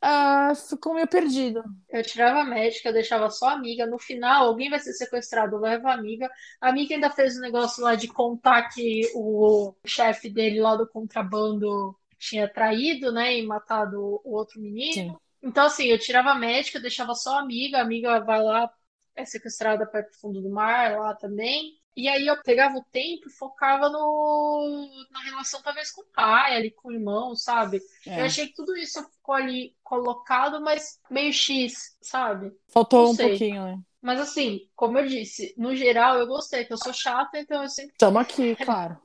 Ah, 0.00 0.52
ficou 0.54 0.94
meio 0.94 1.08
perdido. 1.08 1.64
Eu 1.88 2.02
tirava 2.02 2.40
a 2.40 2.44
médica, 2.44 2.92
deixava 2.92 3.30
só 3.30 3.48
a 3.48 3.52
amiga. 3.52 3.86
No 3.86 3.98
final, 3.98 4.46
alguém 4.46 4.68
vai 4.68 4.78
ser 4.78 4.92
sequestrado, 4.92 5.56
eu 5.56 5.60
levo 5.60 5.88
a 5.88 5.94
amiga. 5.94 6.30
A 6.60 6.68
amiga 6.68 6.94
ainda 6.94 7.10
fez 7.10 7.34
o 7.34 7.38
um 7.38 7.42
negócio 7.42 7.82
lá 7.82 7.94
de 7.94 8.08
contar 8.08 8.68
que 8.68 9.10
o 9.14 9.74
chefe 9.86 10.28
dele 10.28 10.60
lá 10.60 10.76
do 10.76 10.86
contrabando 10.86 11.96
tinha 12.18 12.48
traído, 12.48 13.12
né, 13.12 13.38
e 13.38 13.46
matado 13.46 14.00
o 14.24 14.34
outro 14.34 14.60
menino. 14.60 14.92
Sim. 14.92 15.16
Então, 15.42 15.66
assim, 15.66 15.86
eu 15.86 15.98
tirava 15.98 16.30
a 16.30 16.34
médica, 16.34 16.80
deixava 16.80 17.14
só 17.14 17.36
a 17.36 17.40
amiga, 17.40 17.78
a 17.78 17.82
amiga 17.82 18.20
vai 18.20 18.42
lá, 18.42 18.70
é 19.14 19.24
sequestrada 19.24 19.86
para 19.86 20.06
o 20.08 20.20
fundo 20.20 20.40
do 20.40 20.50
mar 20.50 20.98
lá 20.98 21.14
também. 21.14 21.78
E 21.96 22.08
aí 22.08 22.26
eu 22.26 22.42
pegava 22.42 22.76
o 22.78 22.84
tempo 22.92 23.28
e 23.28 23.32
focava 23.32 23.88
no, 23.88 24.88
na 25.10 25.20
relação, 25.22 25.62
talvez, 25.62 25.90
com 25.90 26.02
o 26.02 26.06
pai, 26.12 26.56
ali 26.56 26.70
com 26.70 26.88
o 26.88 26.92
irmão, 26.92 27.34
sabe? 27.34 27.80
É. 28.06 28.12
Eu 28.14 28.24
achei 28.26 28.48
que 28.48 28.54
tudo 28.54 28.76
isso 28.76 29.02
ficou 29.10 29.34
ali 29.34 29.74
colocado, 29.82 30.60
mas 30.60 31.00
meio 31.10 31.32
X, 31.32 31.96
sabe? 32.02 32.52
Faltou 32.68 33.00
Não 33.00 33.06
um 33.10 33.16
sei. 33.16 33.16
pouquinho, 33.16 33.64
né? 33.64 33.82
Mas 34.02 34.20
assim, 34.20 34.70
como 34.76 34.98
eu 34.98 35.06
disse, 35.08 35.54
no 35.58 35.74
geral 35.74 36.18
eu 36.18 36.26
gostei, 36.26 36.64
que 36.64 36.72
eu 36.72 36.78
sou 36.78 36.92
chata, 36.92 37.38
então 37.38 37.62
eu 37.62 37.68
sempre 37.68 37.96
Estamos 37.96 38.22
aqui, 38.22 38.54
claro. 38.56 39.00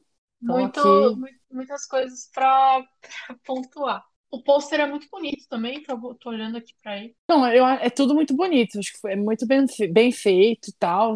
Tamo 0.45 0.63
muito, 0.63 0.65
aqui. 0.65 1.17
mu- 1.17 1.27
muitas 1.51 1.86
coisas 1.88 2.30
pra, 2.34 2.82
pra 3.27 3.36
pontuar. 3.45 4.06
O 4.30 4.43
pôster 4.43 4.80
é 4.82 4.88
muito 4.88 5.08
bonito 5.10 5.47
também, 5.49 5.84
tô, 5.84 6.15
tô 6.15 6.30
olhando 6.30 6.58
aqui 6.58 6.73
pra 6.82 6.97
ele. 6.97 7.15
Não, 7.27 7.47
eu, 7.54 7.65
é 7.65 7.89
tudo 7.89 8.13
muito 8.13 8.36
bonito. 8.36 8.77
Acho 8.80 8.91
que 8.93 8.99
foi, 8.99 9.13
é 9.13 9.15
muito 9.15 9.45
bem, 9.47 9.65
bem 9.91 10.12
feito 10.12 10.69
e 10.69 10.73
tal. 10.73 11.13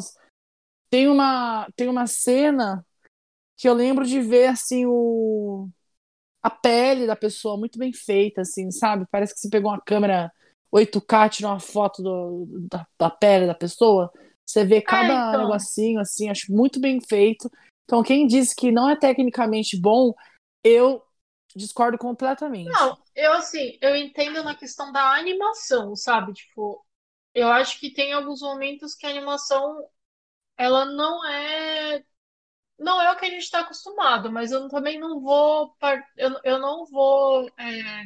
Tem 0.96 1.10
uma, 1.10 1.68
tem 1.76 1.90
uma 1.90 2.08
cena 2.08 2.82
que 3.58 3.68
eu 3.68 3.74
lembro 3.74 4.06
de 4.06 4.22
ver, 4.22 4.46
assim, 4.46 4.86
o, 4.86 5.68
a 6.42 6.50
pele 6.50 7.06
da 7.06 7.18
pessoa 7.18 7.58
muito 7.58 7.78
bem 7.78 7.92
feita, 7.92 8.44
assim, 8.44 8.72
sabe? 8.72 9.06
Parece 9.12 9.34
que 9.34 9.42
você 9.42 9.50
pegou 9.50 9.72
uma 9.72 9.82
câmera 9.82 10.32
8K, 10.74 11.28
tirou 11.28 11.52
uma 11.52 11.60
foto 11.60 12.02
do, 12.02 12.48
da, 12.72 12.88
da 12.98 13.10
pele 13.10 13.46
da 13.46 13.54
pessoa. 13.54 14.10
Você 14.46 14.64
vê 14.64 14.82
cada 14.82 15.32
então. 15.32 15.42
negocinho, 15.42 16.00
assim, 16.00 16.30
acho 16.30 16.50
muito 16.50 16.80
bem 16.80 17.02
feito. 17.02 17.52
Então, 17.84 18.02
quem 18.02 18.26
diz 18.26 18.54
que 18.54 18.72
não 18.72 18.90
é 18.90 18.96
tecnicamente 18.96 19.78
bom, 19.78 20.14
eu 20.64 21.04
discordo 21.54 21.98
completamente. 21.98 22.70
Não, 22.70 22.98
eu 23.14 23.34
assim, 23.34 23.78
eu 23.82 23.98
entendo 23.98 24.42
na 24.46 24.56
questão 24.56 24.94
da 24.94 25.12
animação, 25.16 25.94
sabe? 25.94 26.32
Tipo, 26.32 26.82
eu 27.34 27.50
acho 27.50 27.82
que 27.82 27.92
tem 27.92 28.14
alguns 28.14 28.40
momentos 28.40 28.96
que 28.96 29.06
a 29.06 29.10
animação 29.10 29.86
ela 30.58 30.86
não 30.86 31.26
é 31.28 32.04
não 32.80 33.02
é 33.02 33.12
o 33.12 33.18
que 33.18 33.26
a 33.26 33.30
gente 33.30 33.44
está 33.44 33.62
acostumado, 33.62 34.32
mas 34.32 34.52
eu 34.52 34.68
também 34.70 35.00
não 35.00 35.22
vou 35.22 35.76
par- 35.80 36.06
eu, 36.18 36.40
eu 36.44 36.60
não 36.60 36.86
vou 36.88 37.48
é, 37.60 38.04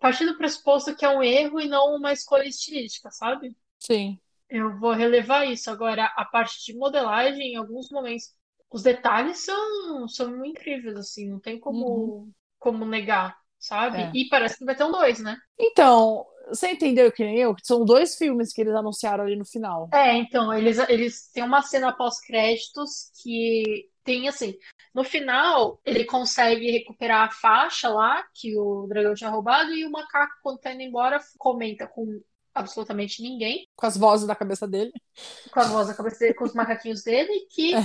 partir 0.00 0.26
do 0.26 0.36
pressuposto 0.38 0.96
que 0.96 1.04
é 1.04 1.08
um 1.10 1.22
erro 1.22 1.60
e 1.60 1.68
não 1.68 1.96
uma 1.96 2.12
escolha 2.12 2.46
estilística, 2.48 3.10
sabe? 3.10 3.56
Sim. 3.78 4.20
Eu 4.48 4.78
vou 4.78 4.92
relevar 4.92 5.46
isso. 5.46 5.70
Agora, 5.70 6.06
a 6.16 6.24
parte 6.24 6.64
de 6.64 6.76
modelagem, 6.78 7.52
em 7.52 7.56
alguns 7.56 7.90
momentos, 7.90 8.34
os 8.70 8.82
detalhes 8.82 9.38
são, 9.44 10.08
são 10.08 10.44
incríveis, 10.44 10.96
assim, 10.96 11.28
não 11.30 11.40
tem 11.40 11.58
como, 11.60 12.30
como 12.58 12.84
negar, 12.84 13.36
sabe? 13.58 14.02
É. 14.02 14.12
E 14.12 14.28
parece 14.28 14.58
que 14.58 14.64
vai 14.64 14.76
ter 14.76 14.84
um 14.84 14.92
dois, 14.92 15.20
né? 15.20 15.36
Então, 15.58 16.26
você 16.48 16.70
entendeu 16.70 17.10
que 17.12 17.24
nem 17.24 17.38
eu? 17.38 17.54
Que 17.54 17.66
são 17.66 17.84
dois 17.84 18.16
filmes 18.16 18.52
que 18.52 18.60
eles 18.60 18.74
anunciaram 18.74 19.24
ali 19.24 19.36
no 19.36 19.44
final. 19.44 19.88
É, 19.92 20.16
então, 20.16 20.52
eles, 20.52 20.78
eles 20.88 21.30
têm 21.32 21.44
uma 21.44 21.62
cena 21.62 21.92
pós-créditos 21.92 23.10
que 23.22 23.88
tem 24.04 24.28
assim. 24.28 24.54
No 24.94 25.04
final, 25.04 25.80
ele 25.84 26.04
consegue 26.04 26.70
recuperar 26.70 27.28
a 27.28 27.30
faixa 27.30 27.88
lá 27.88 28.24
que 28.34 28.56
o 28.58 28.86
dragão 28.88 29.14
tinha 29.14 29.30
roubado, 29.30 29.72
e 29.72 29.84
o 29.86 29.90
macaco, 29.90 30.32
quando 30.42 30.58
tá 30.58 30.72
indo 30.72 30.82
embora, 30.82 31.18
comenta 31.38 31.86
com 31.86 32.20
absolutamente 32.54 33.22
ninguém, 33.22 33.68
Com 33.76 33.86
as 33.86 33.96
vozes 33.96 34.26
da 34.26 34.34
cabeça 34.34 34.66
dele. 34.66 34.90
com 35.52 35.60
a 35.60 35.64
voz 35.64 35.86
da 35.88 35.94
cabeça 35.94 36.18
dele, 36.18 36.34
com 36.34 36.44
os 36.44 36.54
macaquinhos 36.54 37.04
dele, 37.04 37.46
que 37.50 37.74
é, 37.74 37.80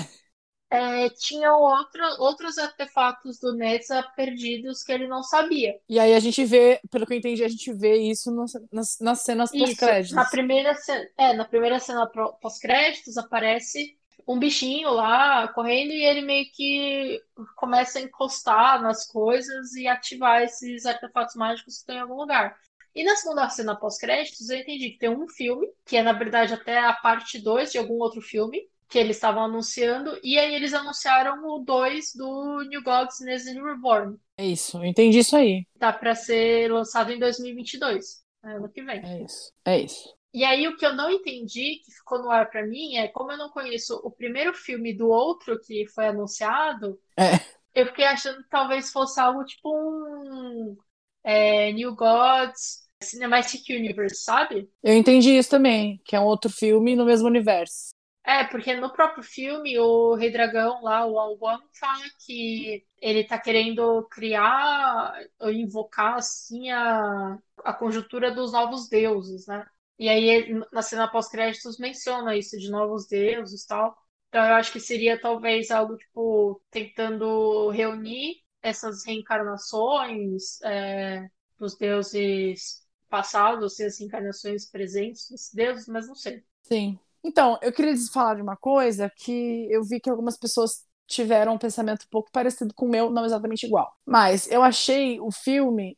tinham 1.17 1.59
outro, 1.59 2.03
outros 2.19 2.57
artefatos 2.57 3.39
do 3.39 3.53
Netza 3.55 4.03
perdidos 4.15 4.83
que 4.83 4.91
ele 4.91 5.07
não 5.07 5.21
sabia. 5.21 5.79
E 5.87 5.99
aí 5.99 6.13
a 6.13 6.19
gente 6.19 6.43
vê, 6.45 6.79
pelo 6.89 7.05
que 7.05 7.13
eu 7.13 7.17
entendi, 7.17 7.43
a 7.43 7.47
gente 7.47 7.71
vê 7.73 7.97
isso 7.97 8.31
nas, 8.31 8.53
nas, 8.71 8.99
nas 8.99 9.19
cenas 9.21 9.51
pós-créditos. 9.51 10.15
na 10.15 10.25
primeira 10.25 10.73
cena, 10.75 11.07
é, 11.17 11.33
na 11.33 11.45
primeira 11.45 11.79
cena 11.79 12.07
pós-créditos 12.41 13.17
aparece 13.17 13.97
um 14.27 14.39
bichinho 14.39 14.89
lá 14.89 15.47
correndo 15.49 15.91
e 15.91 16.03
ele 16.03 16.21
meio 16.21 16.45
que 16.51 17.21
começa 17.55 17.99
a 17.99 18.01
encostar 18.01 18.81
nas 18.81 19.05
coisas 19.05 19.73
e 19.73 19.87
ativar 19.87 20.41
esses 20.41 20.85
artefatos 20.85 21.35
mágicos 21.35 21.75
que 21.75 21.79
estão 21.81 21.95
em 21.95 21.99
algum 21.99 22.15
lugar. 22.15 22.57
E 22.95 23.03
na 23.03 23.15
segunda 23.15 23.49
cena 23.49 23.75
pós-créditos 23.75 24.49
eu 24.49 24.57
entendi 24.57 24.91
que 24.91 24.99
tem 24.99 25.09
um 25.09 25.27
filme, 25.27 25.67
que 25.85 25.97
é 25.97 26.03
na 26.03 26.13
verdade 26.13 26.53
até 26.53 26.79
a 26.79 26.93
parte 26.93 27.39
2 27.39 27.71
de 27.71 27.77
algum 27.77 27.99
outro 27.99 28.21
filme, 28.21 28.61
que 28.93 28.99
eles 28.99 29.17
estavam 29.17 29.43
anunciando, 29.45 30.19
e 30.23 30.37
aí 30.37 30.53
eles 30.53 30.71
anunciaram 30.71 31.43
o 31.47 31.57
2 31.65 32.13
do 32.13 32.61
New 32.69 32.83
Gods 32.83 33.19
Nessun 33.21 33.63
Reborn. 33.63 34.17
É 34.37 34.45
isso, 34.45 34.77
eu 34.77 34.85
entendi 34.85 35.17
isso 35.17 35.35
aí. 35.35 35.65
Tá 35.79 35.91
para 35.91 36.13
ser 36.13 36.71
lançado 36.71 37.11
em 37.11 37.17
2022, 37.17 38.23
né, 38.43 38.55
ano 38.57 38.69
que 38.69 38.83
vem. 38.83 39.03
É 39.03 39.23
isso. 39.23 39.51
É 39.65 39.79
isso. 39.79 40.13
E 40.31 40.43
aí 40.43 40.67
o 40.67 40.77
que 40.77 40.85
eu 40.85 40.93
não 40.95 41.09
entendi, 41.09 41.81
que 41.83 41.91
ficou 41.91 42.21
no 42.21 42.29
ar 42.29 42.51
pra 42.51 42.63
mim, 42.67 42.95
é 42.97 43.07
como 43.07 43.31
eu 43.31 43.37
não 43.37 43.49
conheço 43.49 43.99
o 44.03 44.11
primeiro 44.11 44.53
filme 44.53 44.95
do 44.95 45.09
outro 45.09 45.59
que 45.59 45.87
foi 45.87 46.05
anunciado, 46.05 46.99
É. 47.17 47.39
eu 47.73 47.87
fiquei 47.87 48.05
achando 48.05 48.43
que 48.43 48.49
talvez 48.49 48.91
fosse 48.91 49.19
algo 49.19 49.43
tipo 49.43 49.69
um 49.75 50.77
é, 51.23 51.71
New 51.71 51.95
Gods 51.95 52.83
Cinematic 53.01 53.67
Universe, 53.69 54.23
sabe? 54.23 54.69
Eu 54.83 54.93
entendi 54.95 55.35
isso 55.35 55.49
também, 55.49 55.99
que 56.05 56.15
é 56.15 56.19
um 56.19 56.25
outro 56.25 56.51
filme 56.51 56.95
no 56.95 57.05
mesmo 57.05 57.27
universo. 57.27 57.89
É, 58.25 58.45
porque 58.45 58.73
no 58.75 58.91
próprio 58.93 59.21
filme, 59.21 59.77
o 59.77 60.15
Rei 60.15 60.31
Dragão 60.31 60.81
lá, 60.81 61.05
o 61.05 61.19
Alwan, 61.19 61.59
fala 61.77 62.05
que 62.25 62.85
ele 63.01 63.25
tá 63.25 63.37
querendo 63.37 64.07
criar 64.09 65.13
ou 65.39 65.51
invocar, 65.51 66.15
assim, 66.15 66.69
a, 66.71 67.37
a 67.65 67.73
conjuntura 67.73 68.31
dos 68.33 68.53
novos 68.53 68.87
deuses, 68.87 69.45
né? 69.45 69.65
E 69.99 70.07
aí, 70.07 70.53
na 70.71 70.81
cena 70.81 71.11
pós-créditos, 71.11 71.77
menciona 71.77 72.35
isso 72.35 72.57
de 72.57 72.69
novos 72.71 73.07
deuses 73.07 73.63
e 73.63 73.67
tal. 73.67 73.95
Então, 74.29 74.43
eu 74.45 74.55
acho 74.55 74.71
que 74.71 74.79
seria 74.79 75.19
talvez 75.19 75.69
algo, 75.69 75.97
tipo, 75.97 76.61
tentando 76.71 77.69
reunir 77.71 78.37
essas 78.61 79.05
reencarnações 79.05 80.61
é, 80.63 81.27
dos 81.59 81.77
deuses 81.77 82.81
passados 83.09 83.77
e 83.79 83.83
as 83.83 83.99
reencarnações 83.99 84.65
presentes 84.69 85.29
dos 85.29 85.51
deuses, 85.53 85.87
mas 85.87 86.07
não 86.07 86.15
sei. 86.15 86.41
Sim. 86.63 86.97
Então, 87.23 87.57
eu 87.61 87.71
queria 87.71 87.95
falar 88.11 88.35
de 88.35 88.41
uma 88.41 88.57
coisa 88.57 89.09
que 89.15 89.67
eu 89.71 89.83
vi 89.83 89.99
que 89.99 90.09
algumas 90.09 90.37
pessoas 90.37 90.85
tiveram 91.07 91.53
um 91.53 91.57
pensamento 91.57 92.03
um 92.05 92.09
pouco 92.09 92.29
parecido 92.31 92.73
com 92.73 92.85
o 92.85 92.89
meu, 92.89 93.09
não 93.09 93.25
exatamente 93.25 93.65
igual. 93.65 93.93
Mas 94.05 94.49
eu 94.51 94.61
achei 94.63 95.19
o 95.19 95.31
filme, 95.31 95.97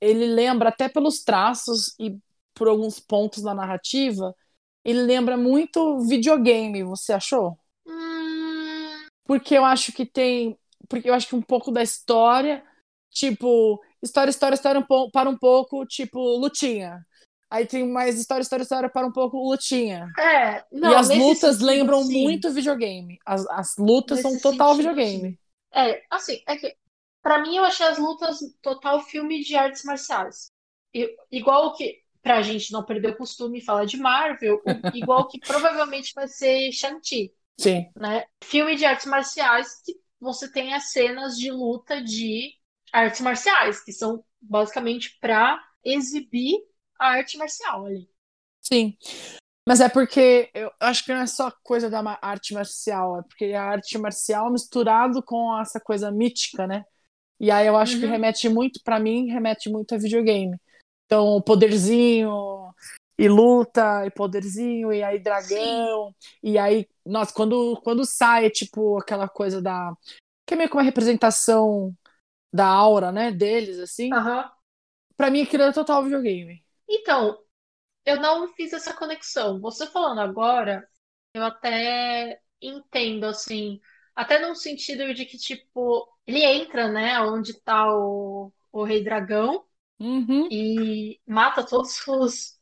ele 0.00 0.26
lembra 0.26 0.70
até 0.70 0.88
pelos 0.88 1.24
traços 1.24 1.94
e 2.00 2.18
por 2.54 2.68
alguns 2.68 3.00
pontos 3.00 3.42
da 3.42 3.54
narrativa, 3.54 4.34
ele 4.84 5.02
lembra 5.02 5.36
muito 5.36 6.00
videogame, 6.06 6.84
você 6.84 7.12
achou? 7.14 7.58
Porque 9.24 9.54
eu 9.54 9.64
acho 9.64 9.92
que 9.92 10.04
tem, 10.06 10.58
porque 10.88 11.08
eu 11.08 11.14
acho 11.14 11.28
que 11.28 11.36
um 11.36 11.42
pouco 11.42 11.70
da 11.70 11.82
história, 11.82 12.64
tipo, 13.10 13.80
história, 14.02 14.30
história, 14.30 14.54
história 14.54 14.80
um 14.80 15.10
para 15.10 15.30
um 15.30 15.38
pouco, 15.38 15.86
tipo, 15.86 16.18
lutinha. 16.38 17.04
Aí 17.50 17.66
tem 17.66 17.86
mais 17.88 18.18
história, 18.18 18.42
história, 18.42 18.62
história 18.62 18.88
para 18.88 19.06
um 19.06 19.12
pouco 19.12 19.36
lutinha. 19.38 20.08
É, 20.18 20.64
não, 20.72 20.92
e 20.92 20.94
as 20.94 21.08
lutas 21.08 21.56
sentido, 21.56 21.66
lembram 21.66 22.04
sim. 22.04 22.22
muito 22.22 22.50
videogame. 22.52 23.18
As, 23.26 23.46
as 23.48 23.76
lutas 23.76 24.18
Nesse 24.18 24.22
são 24.22 24.38
total 24.38 24.74
sentido, 24.74 24.88
videogame. 24.88 25.38
É, 25.74 26.02
assim, 26.10 26.42
é 26.46 26.56
que 26.56 26.76
pra 27.22 27.40
mim 27.42 27.56
eu 27.56 27.64
achei 27.64 27.86
as 27.86 27.98
lutas 27.98 28.38
total 28.62 29.00
filme 29.02 29.42
de 29.42 29.56
artes 29.56 29.82
marciais. 29.84 30.50
I- 30.94 31.14
igual 31.30 31.74
que, 31.74 32.02
pra 32.22 32.42
gente 32.42 32.72
não 32.72 32.84
perder 32.84 33.10
o 33.10 33.16
costume 33.16 33.58
e 33.58 33.64
falar 33.64 33.84
de 33.84 33.96
Marvel, 33.96 34.60
igual 34.94 35.28
que 35.28 35.38
provavelmente 35.40 36.12
vai 36.14 36.28
ser 36.28 36.72
Shang-Chi, 36.72 37.32
Sim. 37.58 37.92
né? 37.96 38.26
Filme 38.42 38.76
de 38.76 38.84
artes 38.84 39.06
marciais 39.06 39.82
que 39.84 39.94
você 40.20 40.50
tem 40.50 40.74
as 40.74 40.90
cenas 40.92 41.36
de 41.36 41.50
luta 41.50 42.02
de 42.02 42.52
artes 42.92 43.20
marciais, 43.20 43.82
que 43.82 43.92
são 43.92 44.24
basicamente 44.40 45.18
pra 45.20 45.60
exibir 45.84 46.58
a 47.00 47.06
arte 47.12 47.38
marcial 47.38 47.86
ali. 47.86 48.08
Sim. 48.60 48.96
Mas 49.68 49.80
é 49.80 49.88
porque 49.88 50.50
eu 50.54 50.70
acho 50.80 51.04
que 51.04 51.12
não 51.14 51.20
é 51.22 51.26
só 51.26 51.50
coisa 51.62 51.88
da 51.90 52.18
arte 52.22 52.54
marcial, 52.54 53.20
é 53.20 53.22
porque 53.22 53.46
a 53.46 53.62
arte 53.64 53.98
marcial 53.98 54.50
misturado 54.50 55.22
com 55.22 55.58
essa 55.60 55.80
coisa 55.80 56.10
mítica, 56.10 56.66
né? 56.66 56.84
E 57.40 57.50
aí 57.50 57.66
eu 57.66 57.76
acho 57.76 57.98
que 57.98 58.06
Uhum. 58.06 58.12
remete 58.12 58.48
muito, 58.48 58.80
pra 58.84 59.00
mim, 59.00 59.28
remete 59.30 59.70
muito 59.70 59.94
a 59.94 59.98
videogame. 59.98 60.56
Então, 61.06 61.40
poderzinho 61.42 62.74
e 63.18 63.28
luta 63.28 64.06
e 64.06 64.10
poderzinho 64.10 64.92
e 64.92 65.02
aí 65.02 65.18
dragão 65.18 66.14
e 66.42 66.58
aí, 66.58 66.88
nossa, 67.04 67.32
quando 67.34 67.80
quando 67.84 68.04
sai 68.04 68.50
tipo 68.50 68.98
aquela 68.98 69.28
coisa 69.28 69.60
da 69.62 69.92
que 70.46 70.54
é 70.54 70.56
meio 70.56 70.68
que 70.70 70.76
uma 70.76 70.82
representação 70.82 71.94
da 72.52 72.66
aura, 72.66 73.12
né, 73.12 73.32
deles 73.32 73.78
assim. 73.78 74.12
Aham. 74.12 74.50
Pra 75.16 75.30
mim 75.30 75.42
aquilo 75.42 75.64
é 75.64 75.72
total 75.72 76.02
videogame. 76.04 76.64
Então, 76.90 77.38
eu 78.06 78.16
não 78.20 78.48
fiz 78.54 78.72
essa 78.72 78.94
conexão. 78.94 79.60
Você 79.60 79.86
falando 79.88 80.20
agora, 80.20 80.88
eu 81.34 81.44
até 81.44 82.40
entendo, 82.62 83.26
assim, 83.26 83.80
até 84.16 84.38
no 84.40 84.54
sentido 84.56 85.14
de 85.14 85.26
que, 85.26 85.38
tipo, 85.38 86.08
ele 86.26 86.44
entra, 86.44 86.88
né, 86.90 87.20
onde 87.20 87.54
tá 87.62 87.86
o, 87.94 88.52
o 88.72 88.84
Rei 88.84 89.04
Dragão 89.04 89.64
Uhum. 90.00 90.50
e 90.50 91.20
mata 91.26 91.64
todos 91.66 92.06
os, 92.08 92.58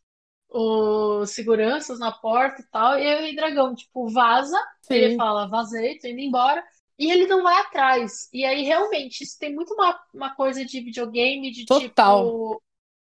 os 0.50 1.30
seguranças 1.30 1.98
na 1.98 2.12
porta 2.12 2.62
e 2.62 2.66
tal, 2.68 2.98
e 2.98 3.06
aí 3.06 3.16
o 3.16 3.20
Rei 3.22 3.36
Dragão, 3.36 3.74
tipo, 3.74 4.08
vaza, 4.10 4.58
ele 4.90 5.10
Sim. 5.10 5.16
fala, 5.16 5.48
vazei, 5.48 5.98
tô 5.98 6.08
indo 6.08 6.20
embora, 6.20 6.64
e 6.98 7.10
ele 7.12 7.26
não 7.26 7.42
vai 7.42 7.56
atrás. 7.62 8.28
E 8.32 8.44
aí, 8.44 8.62
realmente, 8.64 9.22
isso 9.24 9.38
tem 9.38 9.54
muito 9.54 9.74
uma, 9.74 9.98
uma 10.14 10.34
coisa 10.34 10.64
de 10.64 10.80
videogame, 10.80 11.50
de 11.52 11.66
Total. 11.66 12.36
tipo, 12.46 12.62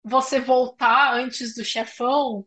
você 0.04 0.40
voltar 0.40 1.14
antes 1.14 1.54
do 1.54 1.64
chefão, 1.64 2.44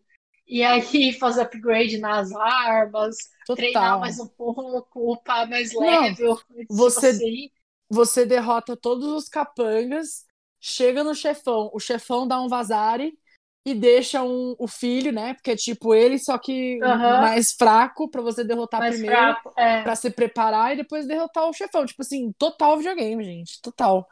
e 0.47 0.63
aí 0.63 1.13
fazer 1.19 1.41
upgrade 1.41 1.97
nas 1.97 2.31
armas, 2.33 3.15
treinar 3.55 3.83
Total. 3.83 3.99
mais 3.99 4.19
um 4.19 4.27
pouco, 4.27 5.13
upar 5.13 5.49
mais 5.49 5.73
level 5.73 6.39
você- 6.69 7.13
você. 7.13 7.51
Você 7.87 8.25
derrota 8.25 8.75
todos 8.75 9.05
os 9.07 9.29
capangas, 9.29 10.25
chega 10.59 11.03
no 11.03 11.13
chefão, 11.13 11.69
o 11.71 11.79
chefão 11.79 12.27
dá 12.27 12.41
um 12.41 12.47
vazare 12.47 13.15
e 13.63 13.75
deixa 13.75 14.23
um, 14.23 14.55
o 14.57 14.67
filho, 14.67 15.11
né? 15.11 15.35
Porque 15.35 15.51
é 15.51 15.55
tipo 15.55 15.93
ele, 15.93 16.17
só 16.17 16.37
que 16.37 16.79
Aham. 16.83 17.21
mais 17.21 17.53
fraco 17.53 18.09
pra 18.09 18.21
você 18.21 18.43
derrotar 18.43 18.79
mais 18.79 18.95
primeiro, 18.95 19.15
fraco. 19.15 19.53
É, 19.55 19.83
pra 19.83 19.95
se 19.95 20.09
preparar 20.09 20.73
e 20.73 20.77
depois 20.77 21.07
derrotar 21.07 21.47
o 21.47 21.53
chefão. 21.53 21.85
Tipo 21.85 22.01
assim, 22.01 22.31
total 22.39 22.77
videogame, 22.77 23.23
gente. 23.23 23.61
Total. 23.61 24.07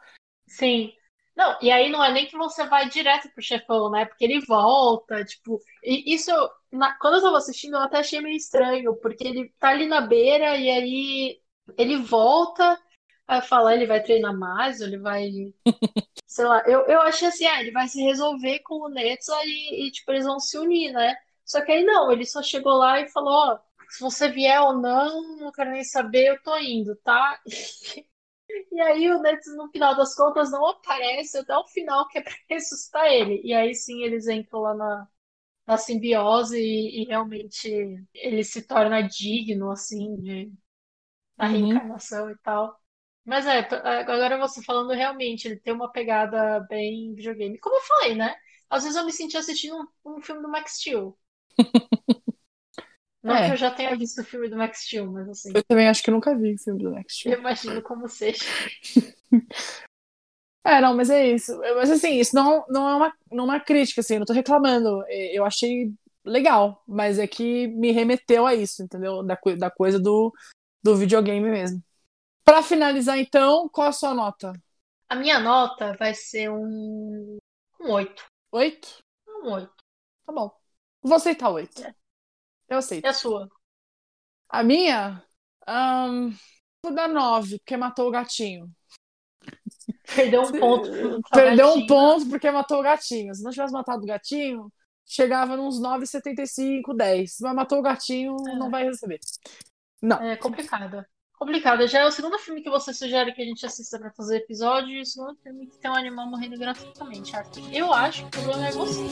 sim. 0.46 0.92
Não, 1.36 1.58
e 1.60 1.70
aí 1.70 1.90
não 1.90 2.02
é 2.02 2.12
nem 2.12 2.26
que 2.26 2.36
você 2.36 2.64
vai 2.66 2.88
direto 2.88 3.28
pro 3.30 3.42
chefão, 3.42 3.90
né? 3.90 4.04
Porque 4.06 4.24
ele 4.24 4.40
volta, 4.46 5.24
tipo. 5.24 5.60
E 5.82 6.14
isso, 6.14 6.30
na- 6.72 6.96
quando 6.98 7.14
eu 7.16 7.22
tava 7.22 7.38
assistindo, 7.38 7.74
eu 7.76 7.80
até 7.82 7.98
achei 7.98 8.20
meio 8.20 8.36
estranho, 8.36 8.94
porque 8.96 9.24
ele 9.26 9.48
tá 9.58 9.70
ali 9.70 9.86
na 9.86 10.00
beira 10.00 10.56
e 10.56 10.70
aí 10.70 11.40
ele 11.76 11.96
volta, 11.98 12.78
aí 13.26 13.42
fala, 13.42 13.74
ele 13.74 13.86
vai 13.86 14.02
treinar 14.02 14.36
mais, 14.36 14.80
ou 14.80 14.86
ele 14.86 14.98
vai. 14.98 15.28
Sei 16.26 16.44
lá, 16.44 16.62
eu, 16.66 16.80
eu 16.86 17.00
achei 17.02 17.28
assim, 17.28 17.46
ah, 17.46 17.60
ele 17.60 17.70
vai 17.72 17.88
se 17.88 18.02
resolver 18.02 18.60
com 18.60 18.76
o 18.76 18.88
Netza 18.88 19.34
e, 19.44 19.88
e, 19.88 19.90
tipo, 19.92 20.12
eles 20.12 20.24
vão 20.26 20.40
se 20.40 20.58
unir, 20.58 20.92
né? 20.92 21.14
Só 21.44 21.60
que 21.64 21.72
aí 21.72 21.84
não, 21.84 22.10
ele 22.12 22.24
só 22.26 22.42
chegou 22.42 22.74
lá 22.74 23.00
e 23.00 23.08
falou, 23.10 23.32
ó, 23.34 23.58
se 23.90 24.00
você 24.02 24.28
vier 24.30 24.60
ou 24.62 24.74
não, 24.74 25.38
não 25.38 25.52
quero 25.52 25.70
nem 25.72 25.84
saber, 25.84 26.28
eu 26.28 26.42
tô 26.42 26.56
indo, 26.58 26.96
tá? 26.98 27.40
E 28.72 28.80
aí 28.80 29.10
o 29.10 29.20
Nets, 29.22 29.46
no 29.56 29.70
final 29.70 29.96
das 29.96 30.14
contas, 30.14 30.50
não 30.50 30.66
aparece 30.66 31.38
até 31.38 31.56
o 31.56 31.66
final, 31.68 32.06
que 32.08 32.18
é 32.18 32.22
pra 32.22 32.32
ressuscitar 32.50 33.06
ele. 33.06 33.40
E 33.44 33.52
aí 33.54 33.74
sim 33.74 34.02
eles 34.02 34.28
entram 34.28 34.60
lá 34.60 34.74
na, 34.74 35.08
na 35.66 35.78
simbiose 35.78 36.58
e, 36.58 37.02
e 37.04 37.06
realmente 37.06 37.68
ele 38.14 38.44
se 38.44 38.62
torna 38.66 39.02
digno, 39.02 39.70
assim, 39.72 40.16
de, 40.18 40.52
da 41.36 41.46
Uhum. 41.46 41.84
reencarnação 41.86 42.30
e 42.30 42.38
tal. 42.38 42.78
Mas 43.24 43.46
é, 43.46 43.62
p- 43.62 43.76
agora 43.76 44.38
você 44.38 44.62
falando 44.64 44.92
realmente, 44.92 45.46
ele 45.48 45.60
tem 45.60 45.74
uma 45.74 45.90
pegada 45.92 46.60
bem 46.68 47.14
videogame. 47.14 47.58
Como 47.60 47.76
eu 47.76 47.82
falei, 47.82 48.14
né? 48.16 48.34
Às 48.70 48.84
vezes 48.84 48.98
eu 48.98 49.04
me 49.06 49.12
senti 49.12 49.36
assistindo 49.36 49.76
um, 50.04 50.16
um 50.18 50.22
filme 50.22 50.42
do 50.42 50.50
Max 50.50 50.78
Steel. 50.80 51.18
Não 53.24 53.34
É. 53.34 53.46
que 53.46 53.52
eu 53.52 53.56
já 53.56 53.70
tenha 53.70 53.96
visto 53.96 54.20
o 54.20 54.24
filme 54.24 54.50
do 54.50 54.56
Max 54.56 54.84
Steel, 54.84 55.10
mas 55.10 55.26
assim, 55.30 55.50
Eu 55.54 55.64
também 55.64 55.88
acho 55.88 56.02
que 56.02 56.10
nunca 56.10 56.36
vi 56.36 56.54
o 56.54 56.58
filme 56.58 56.82
do 56.82 56.90
Next 56.90 57.20
Steel. 57.20 57.34
eu 57.34 57.40
imagino 57.40 57.82
como 57.82 58.06
seja. 58.06 58.44
É, 60.66 60.80
não, 60.80 60.96
mas 60.96 61.10
é 61.10 61.26
isso. 61.26 61.54
Mas 61.58 61.90
assim, 61.90 62.18
isso 62.18 62.34
não, 62.34 62.64
não 62.70 62.88
é 62.88 62.94
uma, 62.96 63.14
não 63.30 63.44
é 63.44 63.46
uma 63.48 63.60
crítica, 63.60 64.00
assim, 64.00 64.14
eu 64.14 64.20
não 64.20 64.26
tô 64.26 64.32
reclamando. 64.32 65.04
Eu 65.08 65.44
achei 65.44 65.92
legal, 66.24 66.82
mas 66.88 67.18
é 67.18 67.26
que 67.26 67.66
me 67.66 67.92
remeteu 67.92 68.46
a 68.46 68.54
isso, 68.54 68.82
entendeu? 68.82 69.22
Da, 69.22 69.38
da 69.58 69.70
coisa 69.70 70.00
do, 70.00 70.32
do 70.82 70.96
videogame 70.96 71.50
mesmo. 71.50 71.84
Pra 72.44 72.62
finalizar, 72.62 73.18
então, 73.18 73.68
qual 73.68 73.88
a 73.88 73.92
sua 73.92 74.14
nota? 74.14 74.54
A 75.06 75.14
minha 75.14 75.38
nota 75.38 75.94
vai 75.98 76.14
ser 76.14 76.50
um, 76.50 77.36
um 77.78 77.90
8. 77.92 78.24
Oito? 78.52 79.00
Um 79.28 79.52
8. 79.52 79.70
Tá 80.24 80.32
bom. 80.32 80.50
Vou 81.02 81.16
aceitar 81.16 81.50
oito. 81.50 81.84
É. 81.84 81.94
Eu 82.74 82.78
aceito. 82.78 83.04
E 83.04 83.08
a 83.08 83.12
sua? 83.12 83.48
A 84.48 84.62
minha? 84.62 85.22
Ahn, 85.66 86.30
vou 86.82 86.94
dar 86.94 87.08
nove, 87.08 87.58
porque 87.58 87.76
matou 87.76 88.08
o 88.08 88.10
gatinho. 88.10 88.70
Perdeu 90.14 90.42
um 90.42 90.52
ponto. 90.52 90.90
Perdeu 91.32 91.74
um 91.74 91.86
ponto 91.86 92.28
porque 92.28 92.50
matou 92.50 92.80
o 92.80 92.82
gatinho. 92.82 93.34
Se 93.34 93.42
não 93.42 93.50
tivesse 93.50 93.72
matado 93.72 94.02
o 94.02 94.06
gatinho, 94.06 94.72
chegava 95.06 95.56
nos 95.56 95.80
9,75, 95.80 96.94
10. 96.94 97.36
Mas 97.40 97.54
matou 97.54 97.78
o 97.78 97.82
gatinho, 97.82 98.36
É. 98.48 98.56
não 98.56 98.70
vai 98.70 98.84
receber. 98.84 99.18
Não. 100.02 100.20
É 100.22 100.36
complicado. 100.36 101.04
Complicado. 101.38 101.86
Já 101.86 102.00
é 102.00 102.06
o 102.06 102.10
segundo 102.12 102.38
filme 102.38 102.62
que 102.62 102.70
você 102.70 102.92
sugere 102.92 103.32
que 103.32 103.42
a 103.42 103.44
gente 103.44 103.64
assista 103.66 103.98
pra 103.98 104.10
fazer 104.12 104.38
episódio 104.38 104.90
e 104.90 105.00
o 105.00 105.06
segundo 105.06 105.36
filme 105.42 105.66
que 105.66 105.78
tem 105.78 105.90
um 105.90 105.94
animal 105.94 106.28
morrendo 106.28 106.58
gratuitamente, 106.58 107.34
Arthur. 107.34 107.62
Eu 107.72 107.92
acho 107.92 108.28
que 108.28 108.38
o 108.38 108.42
problema 108.42 108.68
é 108.68 108.72
você. 108.72 109.02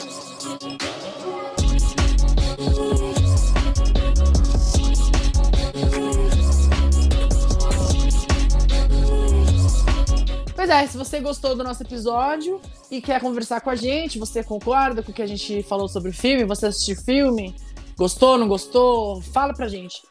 Pois 10.55 10.69
é, 10.69 10.87
se 10.87 10.97
você 10.97 11.19
gostou 11.19 11.55
do 11.55 11.63
nosso 11.63 11.83
episódio 11.83 12.61
e 12.89 13.01
quer 13.01 13.19
conversar 13.19 13.59
com 13.59 13.69
a 13.69 13.75
gente, 13.75 14.17
você 14.17 14.41
concorda 14.41 15.03
com 15.03 15.11
o 15.11 15.13
que 15.13 15.21
a 15.21 15.27
gente 15.27 15.61
falou 15.63 15.89
sobre 15.89 16.11
o 16.11 16.13
filme, 16.13 16.45
você 16.45 16.67
assistiu 16.67 16.95
o 16.95 17.01
filme, 17.03 17.53
gostou, 17.97 18.37
não 18.37 18.47
gostou, 18.47 19.21
fala 19.21 19.53
pra 19.53 19.67
gente. 19.67 20.01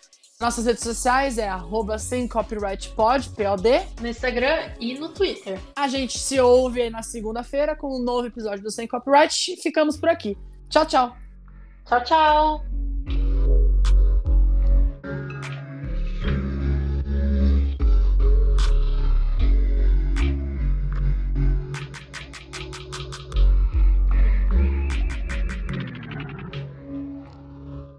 Nossas 0.42 0.66
redes 0.66 0.82
sociais 0.82 1.38
é 1.38 1.48
arroba 1.48 1.96
sem 1.98 2.26
copyright 2.26 2.90
pod, 2.90 3.30
POD. 3.30 3.80
No 4.00 4.08
Instagram 4.08 4.72
e 4.80 4.98
no 4.98 5.08
Twitter. 5.08 5.60
A 5.76 5.86
gente 5.86 6.18
se 6.18 6.40
ouve 6.40 6.82
aí 6.82 6.90
na 6.90 7.02
segunda-feira 7.02 7.76
com 7.76 7.96
um 7.96 8.02
novo 8.02 8.26
episódio 8.26 8.62
do 8.62 8.70
Sem 8.70 8.88
Copyright 8.88 9.52
e 9.52 9.56
ficamos 9.56 9.96
por 9.96 10.08
aqui. 10.08 10.36
Tchau, 10.68 10.84
tchau! 10.84 11.16
Tchau, 11.86 12.04
tchau! 12.04 12.71